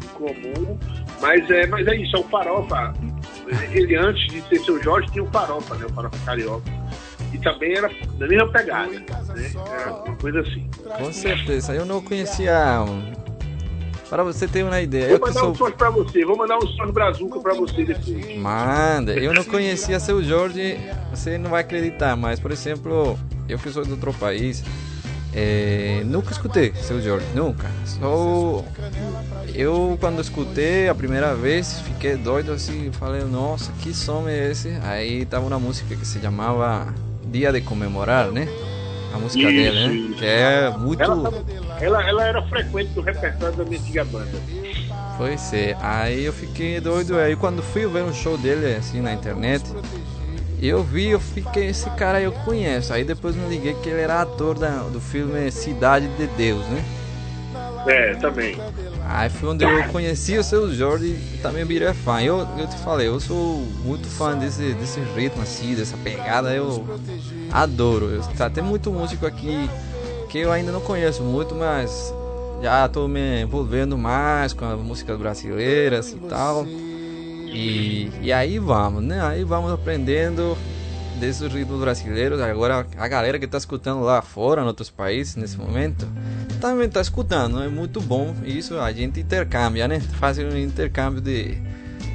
Incomum. 0.04 0.78
Mas 1.22 1.50
é, 1.50 1.66
mas 1.68 1.88
é 1.88 1.96
isso, 1.96 2.16
é 2.16 2.20
o 2.20 2.24
farofa. 2.24 2.94
Ele 3.72 3.96
antes 3.96 4.28
de 4.32 4.42
ser 4.50 4.60
seu 4.64 4.82
Jorge 4.82 5.08
tinha 5.12 5.24
o 5.24 5.28
farofa, 5.28 5.76
né? 5.76 5.86
O 5.86 5.94
farofa 5.94 6.18
carioca. 6.26 6.64
E 7.34 7.38
também 7.38 7.76
era 7.78 7.90
da 8.18 8.28
mesma 8.28 8.48
pegada, 8.50 8.92
né? 8.92 9.06
Era 9.80 9.94
uma 9.94 10.16
coisa 10.16 10.40
assim. 10.42 10.70
Com 10.98 11.12
certeza. 11.14 11.74
Eu 11.74 11.86
não 11.86 12.02
conhecia. 12.02 12.82
um, 12.82 13.14
Para 14.10 14.24
você 14.24 14.48
ter 14.48 14.64
uma 14.64 14.80
ideia, 14.82 15.04
eu 15.06 15.10
Vou 15.10 15.20
que 15.20 15.26
mandar 15.28 15.40
sou. 15.42 15.52
um 15.52 15.56
sons 15.56 15.74
pra 15.76 15.90
você, 15.90 16.24
vou 16.26 16.38
mandar 16.38 16.58
um 16.58 16.68
sons 16.68 16.92
brazuca 16.92 17.40
pra 17.40 17.54
você 17.54 17.84
depois. 17.84 18.38
Manda, 18.38 19.14
eu 19.14 19.34
não 19.34 19.44
conhecia 19.44 20.00
seu 20.00 20.24
Jorge, 20.24 20.78
você 21.12 21.38
não 21.38 21.50
vai 21.50 21.62
acreditar, 21.62 22.16
mas 22.16 22.40
por 22.40 22.52
exemplo, 22.52 23.18
eu 23.48 23.58
que 23.60 23.70
sou 23.72 23.84
de 23.84 23.92
outro 23.92 24.14
país, 24.14 24.64
é, 25.34 26.02
nunca 26.06 26.32
escutei 26.32 26.74
seu 26.76 27.02
Jorge, 27.02 27.26
nunca. 27.36 27.70
Só 27.86 28.64
eu 29.54 29.98
quando 30.00 30.22
escutei 30.22 30.88
a 30.88 30.96
primeira 30.96 31.36
vez 31.36 31.82
fiquei 31.82 32.16
doido 32.16 32.54
assim, 32.54 32.90
falei, 32.94 33.24
nossa, 33.24 33.72
que 33.82 33.94
som 33.94 34.28
é 34.30 34.52
esse? 34.52 34.70
Aí 34.84 35.26
tava 35.26 35.46
uma 35.46 35.60
música 35.60 35.96
que 35.96 36.06
se 36.08 36.20
chamava 36.22 36.94
Dia 37.26 37.52
de 37.52 37.62
Comemorar, 37.62 38.32
né? 38.32 38.48
A 39.14 39.18
música 39.18 39.50
Isso, 39.50 39.52
dele, 39.52 39.88
né? 39.88 39.94
isso. 39.94 40.14
Que 40.16 40.26
é 40.26 40.70
muito. 40.78 41.02
Ela, 41.02 41.32
ela, 41.80 42.10
ela 42.10 42.24
era 42.26 42.42
frequente 42.48 42.92
no 42.96 43.02
repertório 43.02 43.56
da 43.56 43.64
minha 43.64 43.80
antiga 43.80 44.04
banda. 44.06 44.38
Pois 45.18 45.54
é, 45.54 45.78
aí 45.80 46.26
eu 46.26 46.34
fiquei 46.34 46.82
doido. 46.82 47.18
Aí 47.18 47.36
quando 47.36 47.64
fui 47.64 47.88
ver 47.88 48.04
um 48.04 48.14
show 48.14 48.38
dele 48.38 48.76
assim 48.76 49.00
na 49.02 49.14
internet, 49.14 49.64
eu 50.62 50.84
vi, 50.84 51.10
eu 51.10 51.20
fiquei, 51.20 51.68
esse 51.68 51.90
cara 51.92 52.22
eu 52.22 52.32
conheço. 52.32 52.94
Aí 52.94 53.04
depois 53.04 53.36
me 53.36 53.48
liguei 53.48 53.74
que 53.76 53.90
ele 53.90 54.02
era 54.02 54.22
ator 54.22 54.58
da- 54.58 54.84
do 54.84 55.00
filme 55.00 55.52
Cidade 55.52 56.08
de 56.08 56.28
Deus, 56.28 56.66
né? 56.68 56.84
É, 57.88 58.16
também. 58.16 58.58
Aí 59.08 59.30
foi 59.30 59.50
onde 59.50 59.64
eu 59.64 59.84
conheci 59.86 60.38
o 60.38 60.44
seu 60.44 60.74
Jorge 60.74 61.06
e 61.06 61.38
também 61.38 61.64
virei 61.64 61.94
fã. 61.94 62.22
Eu, 62.22 62.40
eu 62.58 62.68
te 62.68 62.76
falei, 62.78 63.08
eu 63.08 63.20
sou 63.20 63.60
muito 63.84 64.08
fã 64.08 64.36
desse, 64.36 64.74
desse 64.74 65.00
ritmo 65.00 65.44
assim, 65.44 65.76
dessa 65.76 65.96
pegada, 65.98 66.52
eu 66.54 66.88
adoro. 67.52 68.06
Eu, 68.10 68.22
tá, 68.36 68.50
tem 68.50 68.64
muito 68.64 68.92
músico 68.92 69.26
aqui 69.26 69.70
que 70.30 70.40
eu 70.40 70.52
ainda 70.52 70.72
não 70.72 70.82
conheço 70.82 71.22
muito, 71.22 71.54
mas 71.54 72.12
já 72.62 72.88
tô 72.90 73.08
me 73.08 73.42
envolvendo 73.44 73.96
mais 73.98 74.52
com 74.54 74.66
as 74.66 74.80
músicas 74.80 75.18
brasileiras 75.20 76.12
e 76.12 76.16
tal. 76.28 76.66
E, 77.56 78.12
e 78.22 78.34
aí 78.34 78.60
vamos, 78.60 79.04
né? 79.04 79.22
Aí 79.22 79.44
vamos 79.44 79.72
aprendendo 79.72 80.58
desses 81.20 81.52
ritmos 81.52 81.80
brasileiros. 81.80 82.42
Agora 82.42 82.86
a 82.98 83.08
galera 83.08 83.40
que 83.40 83.48
tá 83.48 83.58
escutando 83.58 84.02
lá 84.02 84.22
fora, 84.22 84.62
em 84.62 84.66
outros 84.66 84.90
países, 84.90 85.36
nesse 85.36 85.58
momento, 85.58 86.08
também 86.60 86.90
tá 86.90 87.02
escutando. 87.02 87.62
É 87.62 87.68
muito 87.68 88.02
bom 88.02 88.36
isso. 88.44 88.78
A 88.80 88.92
gente 88.92 89.20
intercâmbia, 89.20 89.88
né? 89.88 90.00
Faz 90.00 90.38
um 90.38 90.58
intercâmbio 90.58 91.22
de, 91.22 91.56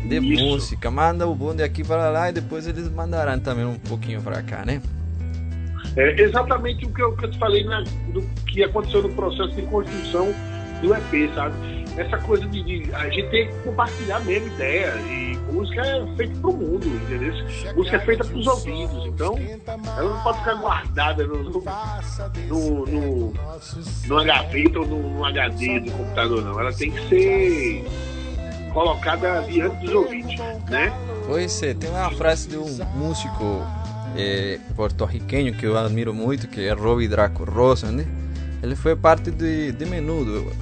de 0.06 0.18
Isso. 0.18 0.44
música. 0.44 0.90
Manda 0.90 1.26
o 1.26 1.34
bonde 1.34 1.62
aqui 1.62 1.82
para 1.82 2.10
lá 2.10 2.28
e 2.28 2.32
depois 2.32 2.66
eles 2.66 2.90
mandarão 2.90 3.38
também 3.40 3.64
um 3.64 3.78
pouquinho 3.78 4.20
para 4.20 4.42
cá, 4.42 4.64
né? 4.64 4.82
É 5.96 6.20
exatamente 6.20 6.84
o 6.84 6.92
que 6.92 7.02
eu, 7.02 7.16
que 7.16 7.24
eu 7.24 7.30
te 7.30 7.38
falei 7.38 7.64
na, 7.64 7.82
do 8.12 8.22
que 8.46 8.62
aconteceu 8.62 9.02
no 9.02 9.08
processo 9.08 9.50
de 9.56 9.62
construção 9.62 10.32
do 10.80 10.94
EP, 10.94 11.34
sabe? 11.34 11.79
Essa 11.96 12.18
coisa 12.18 12.46
de, 12.46 12.62
de, 12.62 12.94
a 12.94 13.08
gente 13.08 13.28
tem 13.30 13.48
que 13.48 13.54
compartilhar 13.62 14.20
mesmo 14.20 14.48
ideia 14.48 14.94
e 15.06 15.36
música 15.52 15.82
é 15.82 16.16
feita 16.16 16.34
pro 16.40 16.52
mundo, 16.52 16.86
entendeu? 16.86 17.34
Música 17.74 17.96
é 17.96 18.00
feita 18.00 18.24
pros 18.24 18.46
ouvidos, 18.46 19.06
então 19.06 19.36
ela 19.96 20.14
não 20.14 20.22
pode 20.22 20.38
ficar 20.38 20.54
guardada 20.54 21.26
no, 21.26 21.42
no, 21.42 21.62
no, 22.48 22.86
no, 22.86 23.32
no 24.06 24.24
gaveta 24.24 24.78
ou 24.80 24.86
no, 24.86 25.24
HD 25.24 25.80
do 25.80 25.90
computador, 25.92 26.42
não. 26.42 26.60
Ela 26.60 26.72
tem 26.72 26.90
que 26.90 27.08
ser 27.08 27.84
colocada 28.72 29.42
diante 29.42 29.84
dos 29.84 29.94
ouvintes, 29.94 30.38
né? 30.68 30.92
Pois 31.26 31.62
é, 31.62 31.74
tem 31.74 31.90
uma 31.90 32.10
frase 32.12 32.48
de 32.48 32.56
um 32.56 32.84
músico 32.94 33.64
é, 34.16 34.58
porto-riquenho 34.74 35.54
que 35.54 35.66
eu 35.66 35.76
admiro 35.76 36.14
muito, 36.14 36.48
que 36.48 36.66
é 36.66 36.72
Robbie 36.72 37.08
Draco 37.08 37.44
Rosa, 37.44 37.90
né? 37.90 38.06
Ele 38.62 38.76
foi 38.76 38.94
parte 38.94 39.30
de, 39.30 39.72
de 39.72 39.86
Menudo, 39.86 40.52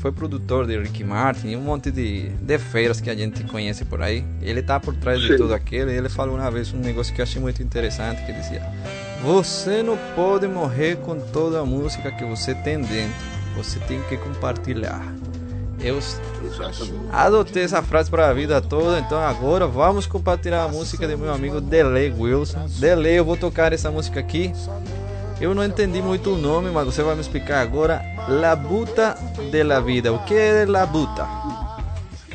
foi 0.00 0.12
produtor 0.12 0.66
de 0.66 0.78
Ricky 0.78 1.02
Martin 1.02 1.48
e 1.48 1.56
um 1.56 1.60
monte 1.60 1.90
de, 1.90 2.28
de 2.28 2.58
feiras 2.58 3.00
que 3.00 3.10
a 3.10 3.14
gente 3.16 3.42
conhece 3.44 3.84
por 3.84 4.00
aí. 4.00 4.24
Ele 4.40 4.62
tá 4.62 4.78
por 4.78 4.94
trás 4.94 5.20
de 5.20 5.36
tudo 5.36 5.52
aquilo 5.52 5.90
e 5.90 5.94
ele 5.94 6.08
falou 6.08 6.36
uma 6.36 6.50
vez 6.50 6.72
um 6.72 6.78
negócio 6.78 7.12
que 7.12 7.20
eu 7.20 7.24
achei 7.24 7.40
muito 7.40 7.60
interessante, 7.62 8.24
que 8.24 8.32
dizia 8.32 8.62
Você 9.22 9.82
não 9.82 9.98
pode 10.14 10.46
morrer 10.46 10.96
com 10.98 11.18
toda 11.18 11.60
a 11.60 11.64
música 11.64 12.12
que 12.12 12.24
você 12.24 12.54
tem 12.54 12.80
dentro, 12.80 13.16
você 13.56 13.80
tem 13.80 14.00
que 14.02 14.16
compartilhar. 14.16 15.02
Eu 15.80 16.00
adotei 17.12 17.62
essa 17.62 17.82
frase 17.82 18.10
para 18.10 18.28
a 18.28 18.32
vida 18.32 18.60
toda, 18.60 18.98
então 18.98 19.18
agora 19.18 19.66
vamos 19.66 20.06
compartilhar 20.06 20.64
a 20.64 20.68
música 20.68 21.06
do 21.06 21.16
meu 21.16 21.32
amigo 21.32 21.60
Delay 21.60 22.12
Wilson. 22.16 22.66
Delay, 22.78 23.18
eu 23.18 23.24
vou 23.24 23.36
tocar 23.36 23.72
essa 23.72 23.90
música 23.90 24.18
aqui. 24.18 24.52
Eu 25.40 25.54
não 25.54 25.64
entendi 25.64 26.02
muito 26.02 26.34
o 26.34 26.36
nome, 26.36 26.68
mas 26.70 26.84
você 26.84 27.02
vai 27.02 27.14
me 27.14 27.20
explicar 27.20 27.60
agora. 27.60 28.02
La 28.28 28.56
Buta 28.56 29.16
de 29.50 29.62
la 29.62 29.80
Vida. 29.80 30.12
O 30.12 30.18
que 30.24 30.34
é 30.34 30.66
La 30.66 30.84
Buta? 30.84 31.26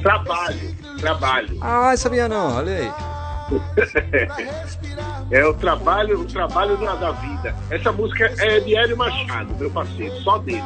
Trabalho, 0.02 0.76
trabalho. 1.00 1.58
Ah, 1.62 1.96
sabia 1.98 2.30
não, 2.30 2.56
olha 2.58 2.78
aí. 2.78 2.92
é 5.32 5.46
o 5.46 5.54
trabalho, 5.54 6.22
o 6.22 6.26
trabalho 6.26 6.78
da, 6.78 6.96
da 6.96 7.12
vida. 7.12 7.54
Essa 7.70 7.92
música 7.92 8.34
é 8.40 8.60
de 8.62 8.76
Hélio 8.76 8.98
Machado, 8.98 9.54
meu 9.56 9.70
parceiro, 9.70 10.16
só 10.22 10.38
dele. 10.38 10.64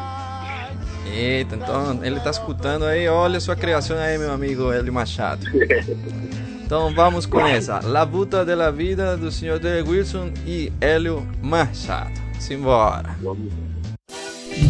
Eita, 1.12 1.56
então 1.56 2.04
ele 2.04 2.20
tá 2.20 2.30
escutando 2.30 2.86
aí, 2.86 3.08
olha 3.08 3.40
sua 3.40 3.56
criação 3.56 3.98
aí, 3.98 4.18
meu 4.18 4.32
amigo 4.32 4.72
Hélio 4.72 4.94
Machado. 4.94 5.46
Então 6.68 6.94
vamos 6.94 7.26
com 7.26 7.40
essa, 7.48 7.80
La 7.82 8.06
Buta 8.06 8.44
de 8.44 8.54
la 8.54 8.70
Vida 8.72 9.16
do 9.16 9.32
Sr. 9.32 9.58
D. 9.58 9.84
Wilson 9.84 10.34
e 10.46 10.70
Hélio 10.82 11.26
Machado. 11.42 12.27
Simbora. 12.40 13.16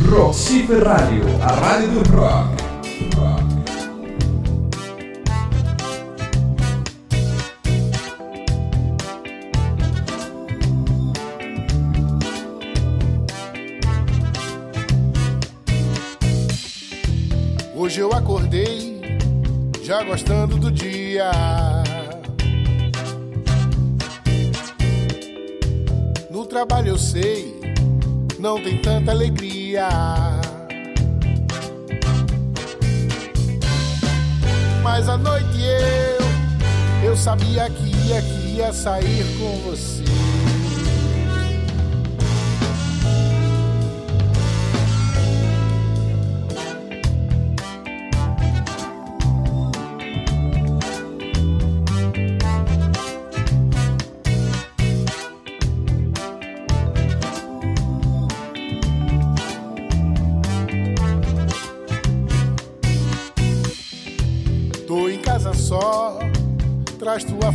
Roxy 0.10 0.66
Ferrario, 0.66 1.24
a 1.42 1.48
rádio 1.48 1.90
do 1.92 2.16
rock. 2.16 2.64
rock. 3.16 3.48
Hoje 17.76 18.00
eu 18.02 18.12
acordei 18.12 19.00
já 19.84 20.04
gostando 20.04 20.58
do 20.58 20.70
dia. 20.70 21.32
No 26.30 26.46
trabalho 26.46 26.90
eu 26.90 26.98
sei, 26.98 27.57
não 28.40 28.62
tem 28.62 28.78
tanta 28.78 29.12
alegria. 29.12 29.88
Mas 34.84 35.10
à 35.10 35.18
noite 35.18 35.62
eu, 35.62 37.10
eu 37.10 37.18
sabia 37.18 37.70
que 37.70 38.08
ia, 38.08 38.22
que 38.22 38.58
ia 38.58 38.74
sair 38.74 39.26
com 39.38 39.70
você. 39.70 40.04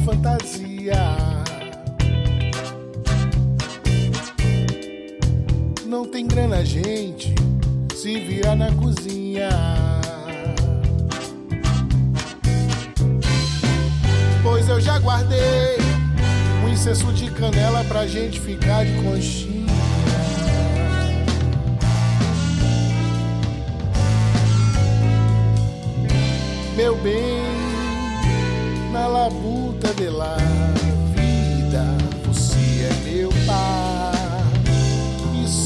Fantasia. 0.05 0.95
Não 5.87 6.05
tem 6.05 6.27
grana, 6.27 6.65
gente, 6.65 7.35
se 7.95 8.19
vira 8.21 8.55
na 8.55 8.73
cozinha. 8.73 9.49
Pois 14.43 14.69
eu 14.69 14.81
já 14.81 14.99
guardei 14.99 15.77
um 16.65 16.69
incenso 16.69 17.13
de 17.13 17.31
canela 17.31 17.85
pra 17.85 18.07
gente 18.07 18.41
ficar 18.41 18.85
de 18.85 18.93
conchinha. 19.03 19.72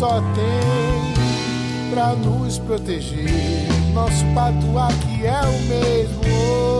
Só 0.07 0.21
tem 0.35 1.90
pra 1.90 2.14
nos 2.14 2.59
proteger. 2.59 3.29
Nosso 3.92 4.25
patuá 4.35 4.88
que 5.03 5.27
é 5.27 5.40
o 5.40 5.62
mesmo. 5.62 6.76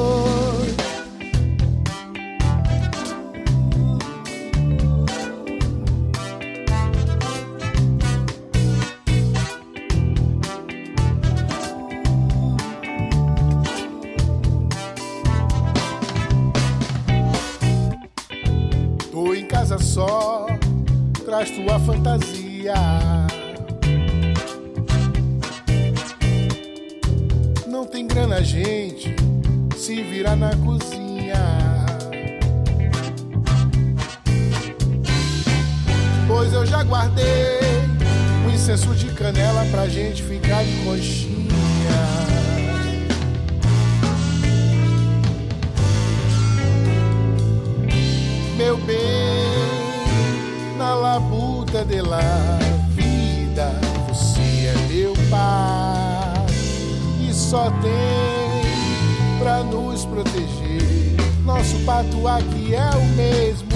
Só 57.51 57.71
tem 57.81 59.39
pra 59.39 59.63
nos 59.63 60.05
proteger. 60.05 61.15
Nosso 61.45 61.79
patuá 61.85 62.41
que 62.43 62.75
é 62.75 62.91
o 62.91 63.05
mesmo, 63.15 63.69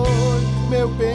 Oi, 0.00 0.40
meu 0.70 0.88
bem, 0.88 1.12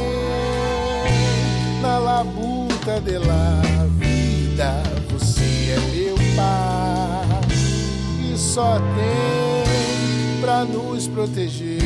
na 1.82 1.98
labuta 1.98 3.02
de 3.02 3.18
la 3.18 3.62
vida, 3.98 4.84
você 5.10 5.76
é 5.76 5.80
meu 5.96 6.16
pai 6.36 7.42
e 8.32 8.38
só 8.38 8.78
tem 8.78 10.40
pra 10.40 10.64
nos 10.66 11.08
proteger. 11.08 11.82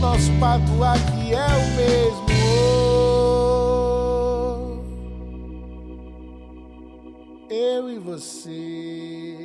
Nosso 0.00 0.32
patuá 0.40 0.94
que 0.94 1.34
é 1.34 1.46
o 1.46 1.76
mesmo. 1.76 2.27
Você. 8.18 9.36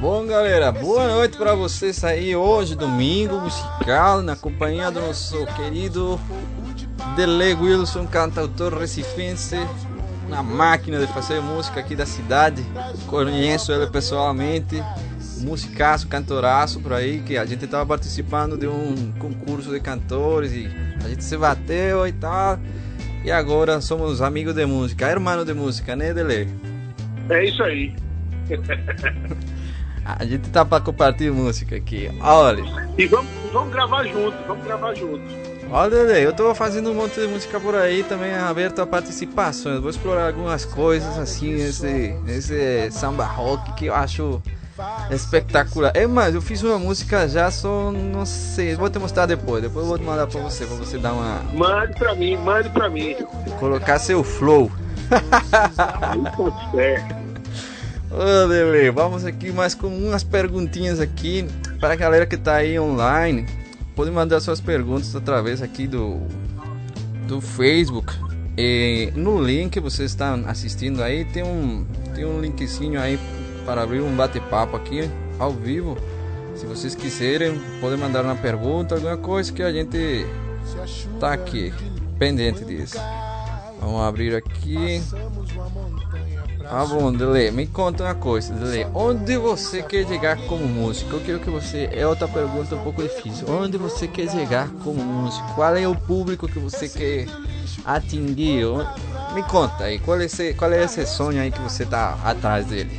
Bom, 0.00 0.26
galera, 0.26 0.70
boa 0.70 1.08
noite 1.08 1.36
para 1.36 1.54
vocês 1.54 2.04
aí 2.04 2.36
hoje, 2.36 2.76
domingo 2.76 3.40
musical, 3.40 4.22
na 4.22 4.36
companhia 4.36 4.90
do 4.90 5.00
nosso 5.00 5.44
querido 5.56 6.20
Dele 7.16 7.54
Wilson, 7.54 8.06
cantautor 8.06 8.78
recifense, 8.78 9.56
na 10.28 10.42
máquina 10.42 11.00
de 11.00 11.06
fazer 11.12 11.40
música 11.40 11.80
aqui 11.80 11.96
da 11.96 12.06
cidade. 12.06 12.64
Conheço 13.06 13.72
ele 13.72 13.88
pessoalmente, 13.88 14.80
musicaço, 15.40 16.06
cantoraço 16.06 16.80
por 16.80 16.92
aí, 16.92 17.20
que 17.22 17.36
a 17.36 17.44
gente 17.44 17.64
estava 17.64 17.84
participando 17.86 18.56
de 18.56 18.68
um 18.68 19.12
concurso 19.18 19.70
de 19.70 19.80
cantores 19.80 20.52
e 20.52 20.70
a 21.04 21.08
gente 21.08 21.24
se 21.24 21.36
bateu 21.36 22.06
e 22.06 22.12
tal. 22.12 22.58
E 23.24 23.32
agora 23.32 23.80
somos 23.80 24.20
amigos 24.20 24.54
de 24.54 24.66
música, 24.66 25.10
irmão 25.10 25.46
de 25.46 25.54
música, 25.54 25.96
né, 25.96 26.12
Dele? 26.12 26.46
É 27.30 27.44
isso 27.46 27.62
aí. 27.62 27.96
a 30.04 30.22
gente 30.26 30.50
tá 30.50 30.62
para 30.62 30.84
compartilhar 30.84 31.32
música 31.32 31.74
aqui. 31.74 32.10
Olha. 32.20 32.62
E 32.98 33.06
vamos, 33.06 33.30
vamos 33.50 33.72
gravar 33.72 34.04
juntos, 34.04 34.38
vamos 34.46 34.62
gravar 34.62 34.94
juntos. 34.94 35.34
Olha, 35.70 35.94
eu 35.94 36.34
tô 36.34 36.54
fazendo 36.54 36.90
um 36.90 36.94
monte 36.94 37.18
de 37.18 37.26
música 37.26 37.58
por 37.58 37.74
aí 37.74 38.04
também 38.04 38.34
aberto 38.34 38.82
a 38.82 38.86
participações. 38.86 39.80
Vou 39.80 39.88
explorar 39.88 40.26
algumas 40.26 40.66
coisas 40.66 41.16
assim, 41.16 41.54
esse, 41.54 42.14
esse 42.28 42.90
samba 42.90 43.24
rock 43.24 43.72
que 43.72 43.86
eu 43.86 43.94
acho 43.94 44.42
espetacular. 45.10 45.92
É, 45.94 46.06
mas 46.06 46.34
eu 46.34 46.42
fiz 46.42 46.62
uma 46.62 46.78
música 46.78 47.28
já, 47.28 47.50
só 47.50 47.90
não 47.90 48.26
sei, 48.26 48.74
vou 48.74 48.90
te 48.90 48.98
mostrar 48.98 49.26
depois. 49.26 49.62
Depois 49.62 49.84
eu 49.84 49.88
vou 49.88 49.98
te 49.98 50.04
mandar 50.04 50.26
pra 50.26 50.40
você, 50.40 50.66
pra 50.66 50.76
você 50.76 50.98
dar 50.98 51.12
uma. 51.12 51.42
Mande 51.52 51.94
pra 51.94 52.14
mim, 52.14 52.36
mande 52.36 52.68
pra 52.70 52.88
mim. 52.88 53.16
Colocar 53.58 53.98
seu 53.98 54.24
flow. 54.24 54.70
Ô, 58.10 58.46
Lele, 58.46 58.90
vamos 58.90 59.24
aqui 59.24 59.50
mais 59.50 59.74
com 59.74 59.88
umas 59.88 60.22
perguntinhas 60.22 61.00
aqui 61.00 61.48
para 61.80 61.94
a 61.94 61.96
galera 61.96 62.26
que 62.26 62.36
tá 62.36 62.56
aí 62.56 62.78
online. 62.78 63.46
Pode 63.96 64.10
mandar 64.10 64.40
suas 64.40 64.60
perguntas 64.60 65.16
através 65.16 65.62
aqui 65.62 65.86
do 65.86 66.20
do 67.26 67.40
Facebook. 67.40 68.12
E 68.56 69.12
no 69.16 69.42
link 69.42 69.72
que 69.72 69.80
você 69.80 70.04
está 70.04 70.34
assistindo 70.46 71.02
aí 71.02 71.24
tem 71.24 71.42
um 71.42 71.84
tem 72.14 72.24
um 72.24 72.40
linkzinho 72.40 73.00
aí 73.00 73.18
para 73.64 73.82
abrir 73.82 74.00
um 74.00 74.14
bate-papo 74.14 74.76
aqui 74.76 75.10
ao 75.38 75.50
vivo. 75.50 75.96
Se 76.54 76.66
vocês 76.66 76.94
quiserem, 76.94 77.60
podem 77.80 77.98
mandar 77.98 78.24
uma 78.24 78.36
pergunta, 78.36 78.94
alguma 78.94 79.16
coisa 79.16 79.52
que 79.52 79.62
a 79.62 79.72
gente 79.72 80.26
tá 81.18 81.32
aqui 81.32 81.72
pendente 82.18 82.64
disso. 82.64 82.98
Vamos 83.80 84.02
abrir 84.02 84.34
aqui. 84.34 85.02
Ah, 86.66 86.86
bom, 86.86 87.12
Dele, 87.12 87.50
me 87.50 87.66
conta 87.66 88.04
uma 88.04 88.14
coisa, 88.14 88.54
Dele. 88.54 88.86
Onde 88.94 89.36
você 89.36 89.82
quer 89.82 90.06
chegar 90.06 90.38
como 90.46 90.66
músico? 90.66 91.16
Eu 91.16 91.20
quero 91.20 91.40
que 91.40 91.50
você. 91.50 91.90
É 91.92 92.06
outra 92.06 92.26
pergunta 92.26 92.74
um 92.74 92.82
pouco 92.82 93.02
difícil. 93.02 93.46
Onde 93.50 93.76
você 93.76 94.08
quer 94.08 94.30
chegar 94.30 94.68
como 94.82 95.02
músico? 95.02 95.46
Qual 95.54 95.76
é 95.76 95.86
o 95.86 95.94
público 95.94 96.48
que 96.48 96.58
você 96.58 96.88
quer 96.88 97.26
atingir? 97.84 98.64
Me 99.34 99.42
conta 99.42 99.84
aí, 99.84 99.98
qual 99.98 100.18
é 100.20 100.24
esse, 100.24 100.54
qual 100.54 100.72
é 100.72 100.82
esse 100.82 101.04
sonho 101.06 101.42
aí 101.42 101.50
que 101.50 101.60
você 101.60 101.84
tá 101.84 102.16
atrás 102.24 102.66
dele? 102.66 102.98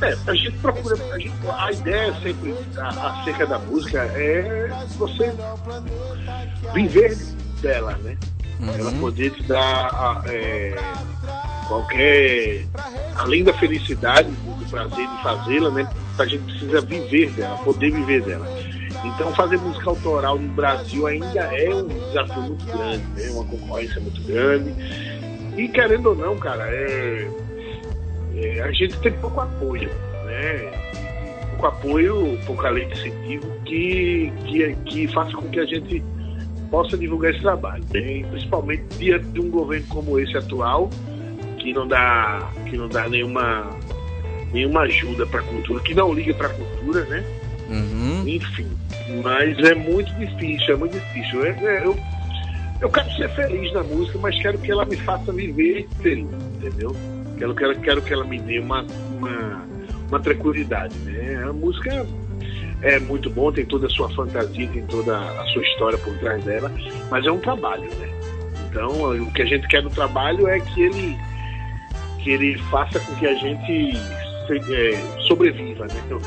É, 0.00 0.16
a 0.30 0.34
gente 0.34 0.58
procura. 0.58 0.96
A, 1.12 1.18
gente, 1.18 1.32
a 1.46 1.72
ideia 1.72 2.14
sempre 2.22 2.54
acerca 2.76 3.46
da 3.46 3.58
música 3.58 4.02
é 4.02 4.68
você 4.96 5.32
viver 6.74 7.16
dela, 7.60 7.96
né? 8.02 8.16
Uhum. 8.60 8.74
Ela 8.74 8.92
poder 8.92 9.30
te 9.30 9.42
dar 9.44 10.22
é, 10.26 10.74
qualquer. 11.66 12.66
Além 13.16 13.44
da 13.44 13.52
felicidade, 13.52 14.30
do 14.30 14.66
prazer 14.70 15.08
de 15.08 15.22
fazê-la, 15.22 15.70
né? 15.70 15.88
A 16.18 16.26
gente 16.26 16.42
precisa 16.44 16.80
viver 16.80 17.30
dela, 17.30 17.56
poder 17.58 17.90
viver 17.90 18.22
dela. 18.22 18.46
Então, 19.04 19.32
fazer 19.34 19.58
música 19.58 19.90
autoral 19.90 20.38
no 20.38 20.48
Brasil 20.54 21.06
ainda 21.06 21.40
é 21.40 21.72
um 21.72 21.86
desafio 21.86 22.42
muito 22.42 22.64
grande, 22.66 23.04
é 23.16 23.26
né? 23.26 23.30
uma 23.30 23.44
concorrência 23.44 24.00
muito 24.00 24.20
grande. 24.22 24.74
E 25.56 25.68
querendo 25.68 26.06
ou 26.10 26.16
não, 26.16 26.36
cara, 26.36 26.64
é 26.68 27.28
é, 28.40 28.62
a 28.62 28.72
gente 28.72 28.96
tem 29.00 29.12
pouco 29.12 29.40
apoio, 29.40 29.90
né? 30.26 30.70
Pouco 31.50 31.66
apoio, 31.66 32.38
pouca 32.46 32.70
lei 32.70 32.84
de 32.86 32.92
incentivo 32.92 33.50
que, 33.64 34.32
que, 34.46 34.74
que 34.86 35.08
faça 35.08 35.32
com 35.32 35.48
que 35.48 35.58
a 35.58 35.66
gente 35.66 36.02
possa 36.70 36.96
divulgar 36.96 37.32
esse 37.32 37.40
trabalho, 37.40 37.82
né? 37.92 38.24
principalmente 38.30 38.84
diante 38.98 39.26
de 39.26 39.40
um 39.40 39.50
governo 39.50 39.86
como 39.88 40.18
esse 40.18 40.36
atual, 40.36 40.90
que 41.58 41.72
não 41.72 41.88
dá, 41.88 42.50
que 42.68 42.76
não 42.76 42.88
dá 42.88 43.08
nenhuma, 43.08 43.70
nenhuma 44.52 44.82
ajuda 44.82 45.26
para 45.26 45.40
a 45.40 45.42
cultura, 45.42 45.82
que 45.82 45.94
não 45.94 46.12
liga 46.12 46.34
para 46.34 46.48
a 46.48 46.50
cultura, 46.50 47.04
né? 47.06 47.24
Uhum. 47.68 48.24
Enfim, 48.26 48.68
mas 49.22 49.58
é 49.58 49.74
muito 49.74 50.12
difícil, 50.14 50.74
é 50.74 50.76
muito 50.76 50.98
difícil. 50.98 51.44
É, 51.44 51.50
é, 51.50 51.84
eu, 51.84 51.98
eu 52.80 52.90
quero 52.90 53.10
ser 53.16 53.28
feliz 53.30 53.72
na 53.72 53.82
música, 53.82 54.18
mas 54.18 54.40
quero 54.40 54.58
que 54.58 54.70
ela 54.70 54.84
me 54.84 54.96
faça 54.96 55.32
viver 55.32 55.88
feliz, 56.00 56.26
entendeu? 56.56 56.94
Quero, 57.38 57.54
quero, 57.54 57.80
quero 57.80 58.02
que 58.02 58.12
ela 58.12 58.24
me 58.24 58.38
dê 58.40 58.58
uma, 58.58 58.84
uma, 59.16 59.64
uma 60.08 60.20
tranquilidade. 60.20 60.96
Né? 60.98 61.42
A 61.48 61.52
música 61.52 62.06
é 62.82 62.98
muito 62.98 63.30
bom, 63.30 63.52
tem 63.52 63.64
toda 63.64 63.86
a 63.86 63.90
sua 63.90 64.08
fantasia, 64.10 64.68
tem 64.68 64.86
toda 64.86 65.16
a 65.16 65.44
sua 65.46 65.62
história 65.62 65.98
por 65.98 66.16
trás 66.18 66.42
dela, 66.44 66.70
mas 67.10 67.26
é 67.26 67.30
um 67.30 67.38
trabalho, 67.38 67.88
né? 67.96 68.08
Então, 68.68 69.12
o 69.22 69.32
que 69.32 69.42
a 69.42 69.46
gente 69.46 69.66
quer 69.66 69.82
no 69.82 69.90
trabalho 69.90 70.46
é 70.46 70.60
que 70.60 70.82
ele, 70.82 71.16
que 72.22 72.30
ele 72.30 72.58
faça 72.70 73.00
com 73.00 73.14
que 73.16 73.26
a 73.26 73.34
gente 73.34 73.96
é, 74.70 75.22
sobreviva, 75.26 75.86
né? 75.86 76.02
Então, 76.06 76.20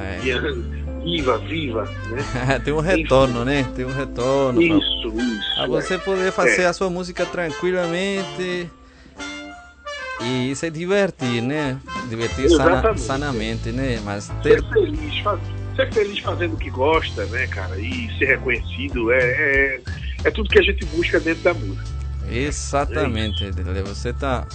é. 0.00 0.76
Viva, 1.02 1.38
viva, 1.38 1.84
né? 1.84 2.58
tem 2.64 2.74
um 2.74 2.80
retorno, 2.80 3.42
Enfim. 3.42 3.44
né? 3.44 3.72
Tem 3.76 3.84
um 3.84 3.92
retorno. 3.92 4.60
Isso, 4.60 5.12
pra... 5.12 5.22
isso. 5.22 5.60
A 5.60 5.66
você 5.68 5.96
poder 5.98 6.32
fazer 6.32 6.62
é. 6.62 6.66
a 6.66 6.72
sua 6.72 6.90
música 6.90 7.24
tranquilamente 7.24 8.68
e 10.26 10.54
se 10.56 10.70
divertir, 10.70 11.40
né? 11.40 11.78
Divertir 12.08 12.50
sana, 12.50 12.96
sanamente, 12.96 13.70
né? 13.70 14.00
Mas 14.04 14.28
ter... 14.42 14.60
ser, 14.60 14.68
feliz, 14.70 15.18
faz... 15.20 15.40
ser 15.76 15.92
feliz 15.92 16.18
fazendo 16.18 16.54
o 16.54 16.56
que 16.56 16.70
gosta, 16.70 17.24
né, 17.26 17.46
cara? 17.46 17.78
E 17.78 18.10
ser 18.18 18.26
reconhecido 18.26 19.12
é, 19.12 19.18
é, 19.18 19.80
é 20.24 20.30
tudo 20.30 20.48
que 20.48 20.58
a 20.58 20.62
gente 20.62 20.84
busca 20.86 21.20
dentro 21.20 21.42
da 21.44 21.54
música. 21.54 21.84
Exatamente, 22.28 23.44
é 23.44 23.50
Dele. 23.50 23.82
Você 23.82 24.12
tá 24.12 24.46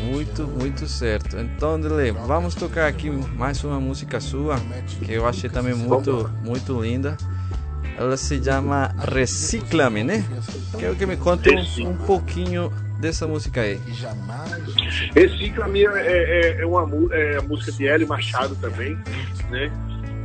muito, 0.00 0.46
muito 0.46 0.86
certo. 0.86 1.36
Então, 1.38 1.78
Dele, 1.78 2.12
vamos 2.12 2.54
tocar 2.54 2.86
aqui 2.86 3.10
mais 3.10 3.62
uma 3.62 3.78
música 3.78 4.20
sua, 4.20 4.56
que 5.04 5.12
eu 5.12 5.26
achei 5.26 5.50
também 5.50 5.74
muito, 5.74 6.30
muito 6.42 6.80
linda. 6.80 7.16
Ela 7.96 8.16
se 8.16 8.42
chama 8.42 8.94
Reciclame, 9.12 10.02
né? 10.02 10.24
Quero 10.78 10.96
que 10.96 11.06
me 11.06 11.16
conte 11.16 11.48
um, 11.50 11.90
um 11.90 11.96
pouquinho 11.96 12.72
dessa 13.04 13.26
música 13.26 13.60
aí? 13.60 13.78
Esse 15.14 15.50
pra 15.50 15.68
mim 15.68 15.82
é, 15.82 16.56
é, 16.56 16.62
é 16.62 16.66
uma 16.66 16.88
é 17.14 17.36
a 17.36 17.42
música 17.42 17.70
de 17.72 17.86
Hélio 17.86 18.08
Machado 18.08 18.56
também, 18.56 18.96
né? 19.50 19.70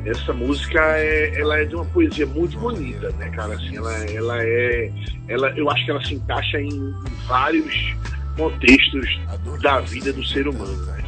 Essa 0.05 0.31
música 0.31 0.79
é, 0.97 1.39
ela 1.39 1.59
é 1.59 1.65
de 1.65 1.75
uma 1.75 1.85
poesia 1.85 2.25
muito 2.25 2.57
bonita, 2.57 3.09
né, 3.11 3.29
cara? 3.29 3.53
Assim, 3.53 3.75
ela, 3.75 3.93
ela 4.05 4.41
é, 4.41 4.91
ela, 5.27 5.49
eu 5.57 5.69
acho 5.69 5.83
que 5.85 5.91
ela 5.91 6.03
se 6.03 6.15
encaixa 6.15 6.59
em, 6.59 6.69
em 6.69 6.93
vários 7.27 7.95
contextos 8.37 9.19
da 9.61 9.81
vida 9.81 10.13
do 10.13 10.25
ser 10.25 10.47
humano, 10.47 10.85
né? 10.85 11.03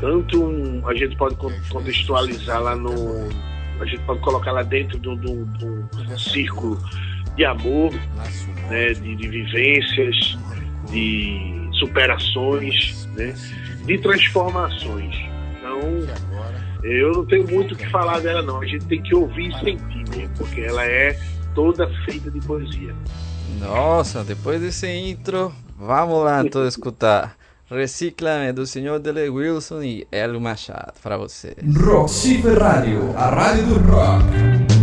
Tanto 0.00 0.42
um, 0.42 0.88
a 0.88 0.94
gente 0.94 1.14
pode 1.16 1.36
contextualizar 1.36 2.60
lá 2.60 2.74
no, 2.74 3.28
a 3.80 3.84
gente 3.84 4.02
pode 4.04 4.20
colocar 4.20 4.50
lá 4.50 4.62
dentro 4.62 4.98
de 4.98 5.08
um 5.08 6.18
círculo 6.18 6.78
de 7.36 7.44
amor, 7.44 7.92
né, 8.68 8.92
de, 8.94 9.14
de 9.16 9.28
vivências, 9.28 10.38
de 10.92 11.68
superações, 11.78 13.08
né? 13.16 13.34
de 13.84 13.98
transformações. 13.98 15.14
Então, 15.58 15.80
eu 16.84 17.12
não 17.12 17.26
tenho 17.26 17.48
muito 17.48 17.74
o 17.74 17.76
que 17.76 17.88
falar 17.90 18.20
dela, 18.20 18.42
não. 18.42 18.60
A 18.60 18.66
gente 18.66 18.84
tem 18.86 19.02
que 19.02 19.14
ouvir 19.14 19.50
e 19.50 19.58
sentir 19.60 20.08
mesmo, 20.10 20.34
porque 20.36 20.60
ela 20.60 20.84
é 20.84 21.18
toda 21.54 21.88
feita 22.04 22.30
de 22.30 22.40
poesia. 22.40 22.94
Nossa, 23.58 24.24
depois 24.24 24.60
desse 24.60 24.88
intro, 24.88 25.52
vamos 25.76 26.24
lá 26.24 26.44
então 26.44 26.66
escutar. 26.68 27.36
Recicla 27.70 28.52
do 28.52 28.66
senhor 28.66 28.98
Dele 28.98 29.30
Wilson 29.30 29.82
e 29.82 30.06
Hélio 30.12 30.38
Machado 30.38 30.92
para 31.02 31.16
você. 31.16 31.56
Roxy 31.74 32.42
Radio, 32.42 33.16
a 33.16 33.30
rádio 33.30 33.64
do 33.64 33.90
rock. 33.90 34.81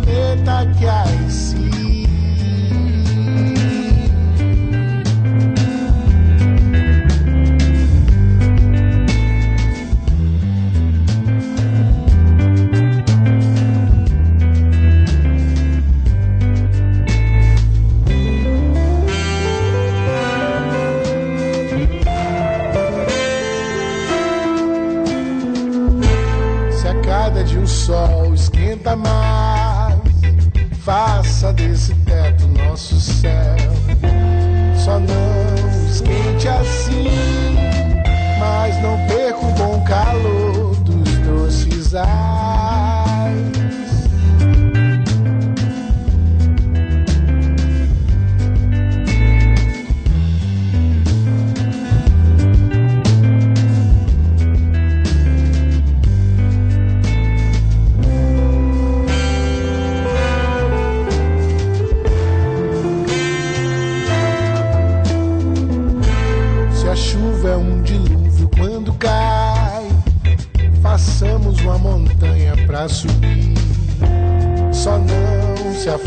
Planeta 0.00 0.66
que 0.78 0.86
há 0.86 1.07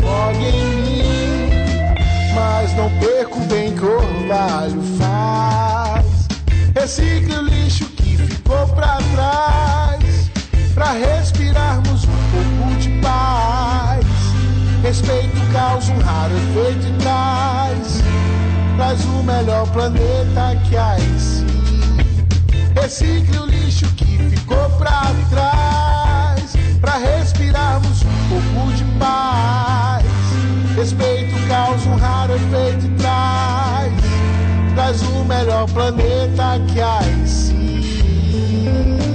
afogue 0.02 0.44
em 0.44 0.76
mim, 0.76 1.50
mas 2.34 2.74
não 2.74 2.90
perca 2.98 3.36
o 3.36 3.40
bem 3.46 3.74
que 3.74 3.84
orvalho 3.84 4.82
faz. 4.98 6.28
Recicle 6.74 7.36
o 7.36 7.42
lixo 7.42 7.86
que 7.90 8.16
ficou 8.16 8.66
pra 8.68 8.98
trás, 9.14 10.30
pra 10.74 10.92
respirarmos 10.92 12.04
um 12.04 12.66
pouco 12.66 12.80
de 12.80 12.90
paz. 13.00 14.04
Respeito 14.82 15.40
causa 15.52 15.92
um 15.92 15.98
raro 16.00 16.34
efeito 16.34 16.86
e 16.86 17.02
traz 17.02 18.02
traz 18.76 19.04
o 19.04 19.22
melhor 19.22 19.66
planeta 19.70 20.56
que 20.68 20.76
há 20.76 20.96
em 20.98 21.18
si. 21.18 21.46
Recicle 22.74 23.38
o 23.38 23.46
lixo 23.46 23.86
que 23.94 24.18
ficou 24.30 24.68
pra 24.70 25.02
trás, 25.30 26.31
pra 26.82 26.98
respirarmos 26.98 28.02
um 28.02 28.28
pouco 28.28 28.72
de 28.76 28.84
paz. 28.98 30.04
Respeito 30.76 31.34
causa 31.48 31.88
um 31.88 31.96
raro 31.96 32.34
efeito 32.34 32.86
e 32.86 32.90
traz, 32.98 33.92
traz 34.74 35.02
o 35.02 35.24
melhor 35.24 35.66
planeta 35.70 36.60
que 36.70 36.80
há 36.80 37.00
em 37.08 37.26
si. 37.26 39.11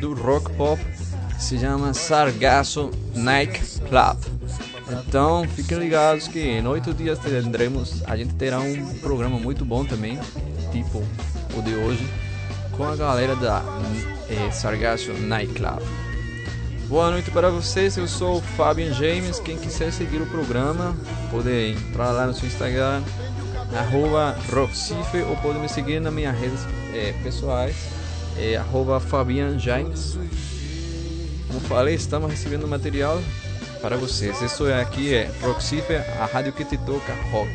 do 0.00 0.12
rock 0.12 0.52
pop 0.52 0.80
se 1.38 1.58
chama 1.58 1.94
Sargasso 1.94 2.90
Night 3.14 3.58
Club. 3.88 4.18
Então 4.90 5.48
fiquem 5.48 5.78
ligados 5.78 6.28
que 6.28 6.38
em 6.38 6.66
oito 6.66 6.92
dias 6.92 7.18
teremos, 7.18 8.02
a 8.06 8.16
gente 8.18 8.34
terá 8.34 8.60
um 8.60 8.86
programa 8.98 9.38
muito 9.38 9.64
bom 9.64 9.82
também, 9.82 10.18
tipo 10.70 11.02
o 11.56 11.62
de 11.62 11.74
hoje, 11.74 12.06
com 12.76 12.84
a 12.84 12.94
galera 12.94 13.34
da 13.34 13.62
é, 14.28 14.50
Sargasso 14.50 15.14
Night 15.14 15.54
Club. 15.54 16.09
Boa 16.90 17.08
noite 17.08 17.30
para 17.30 17.48
vocês, 17.50 17.96
eu 17.96 18.08
sou 18.08 18.38
o 18.38 18.40
Fabian 18.40 18.92
James. 18.92 19.38
Quem 19.38 19.56
quiser 19.56 19.92
seguir 19.92 20.20
o 20.20 20.26
programa, 20.26 20.92
pode 21.30 21.70
entrar 21.70 22.10
lá 22.10 22.26
no 22.26 22.34
seu 22.34 22.48
Instagram, 22.48 23.00
arroba 23.78 24.36
Roxife, 24.52 25.18
ou 25.18 25.36
pode 25.36 25.60
me 25.60 25.68
seguir 25.68 26.00
nas 26.00 26.12
minhas 26.12 26.36
redes 26.36 26.58
é, 26.92 27.14
pessoais, 27.22 27.76
é, 28.36 28.56
arroba 28.56 28.98
Fabian 28.98 29.56
James. 29.56 30.18
Como 31.46 31.60
falei, 31.60 31.94
estamos 31.94 32.28
recebendo 32.28 32.66
material 32.66 33.22
para 33.80 33.96
vocês. 33.96 34.42
Isso 34.42 34.64
aqui 34.72 35.14
é 35.14 35.30
Roxife, 35.42 35.94
a 35.94 36.26
rádio 36.26 36.52
que 36.52 36.64
te 36.64 36.76
toca 36.76 37.14
rock. 37.30 37.52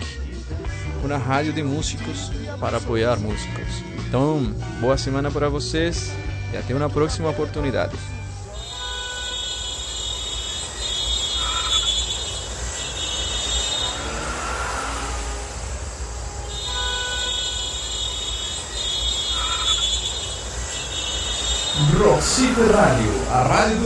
Uma 1.03 1.17
rádio 1.17 1.51
de 1.51 1.61
músicos 1.61 2.31
para 2.57 2.77
apoiar 2.77 3.19
músicos. 3.19 3.83
Então, 4.07 4.55
boa 4.79 4.97
semana 4.97 5.29
para 5.29 5.49
vocês 5.49 6.09
e 6.53 6.57
até 6.57 6.73
uma 6.73 6.89
próxima 6.89 7.31
oportunidade. 7.31 7.97
Roxy 22.55 22.71
Rádio, 22.71 23.11
a 23.33 23.43
rádio 23.43 23.84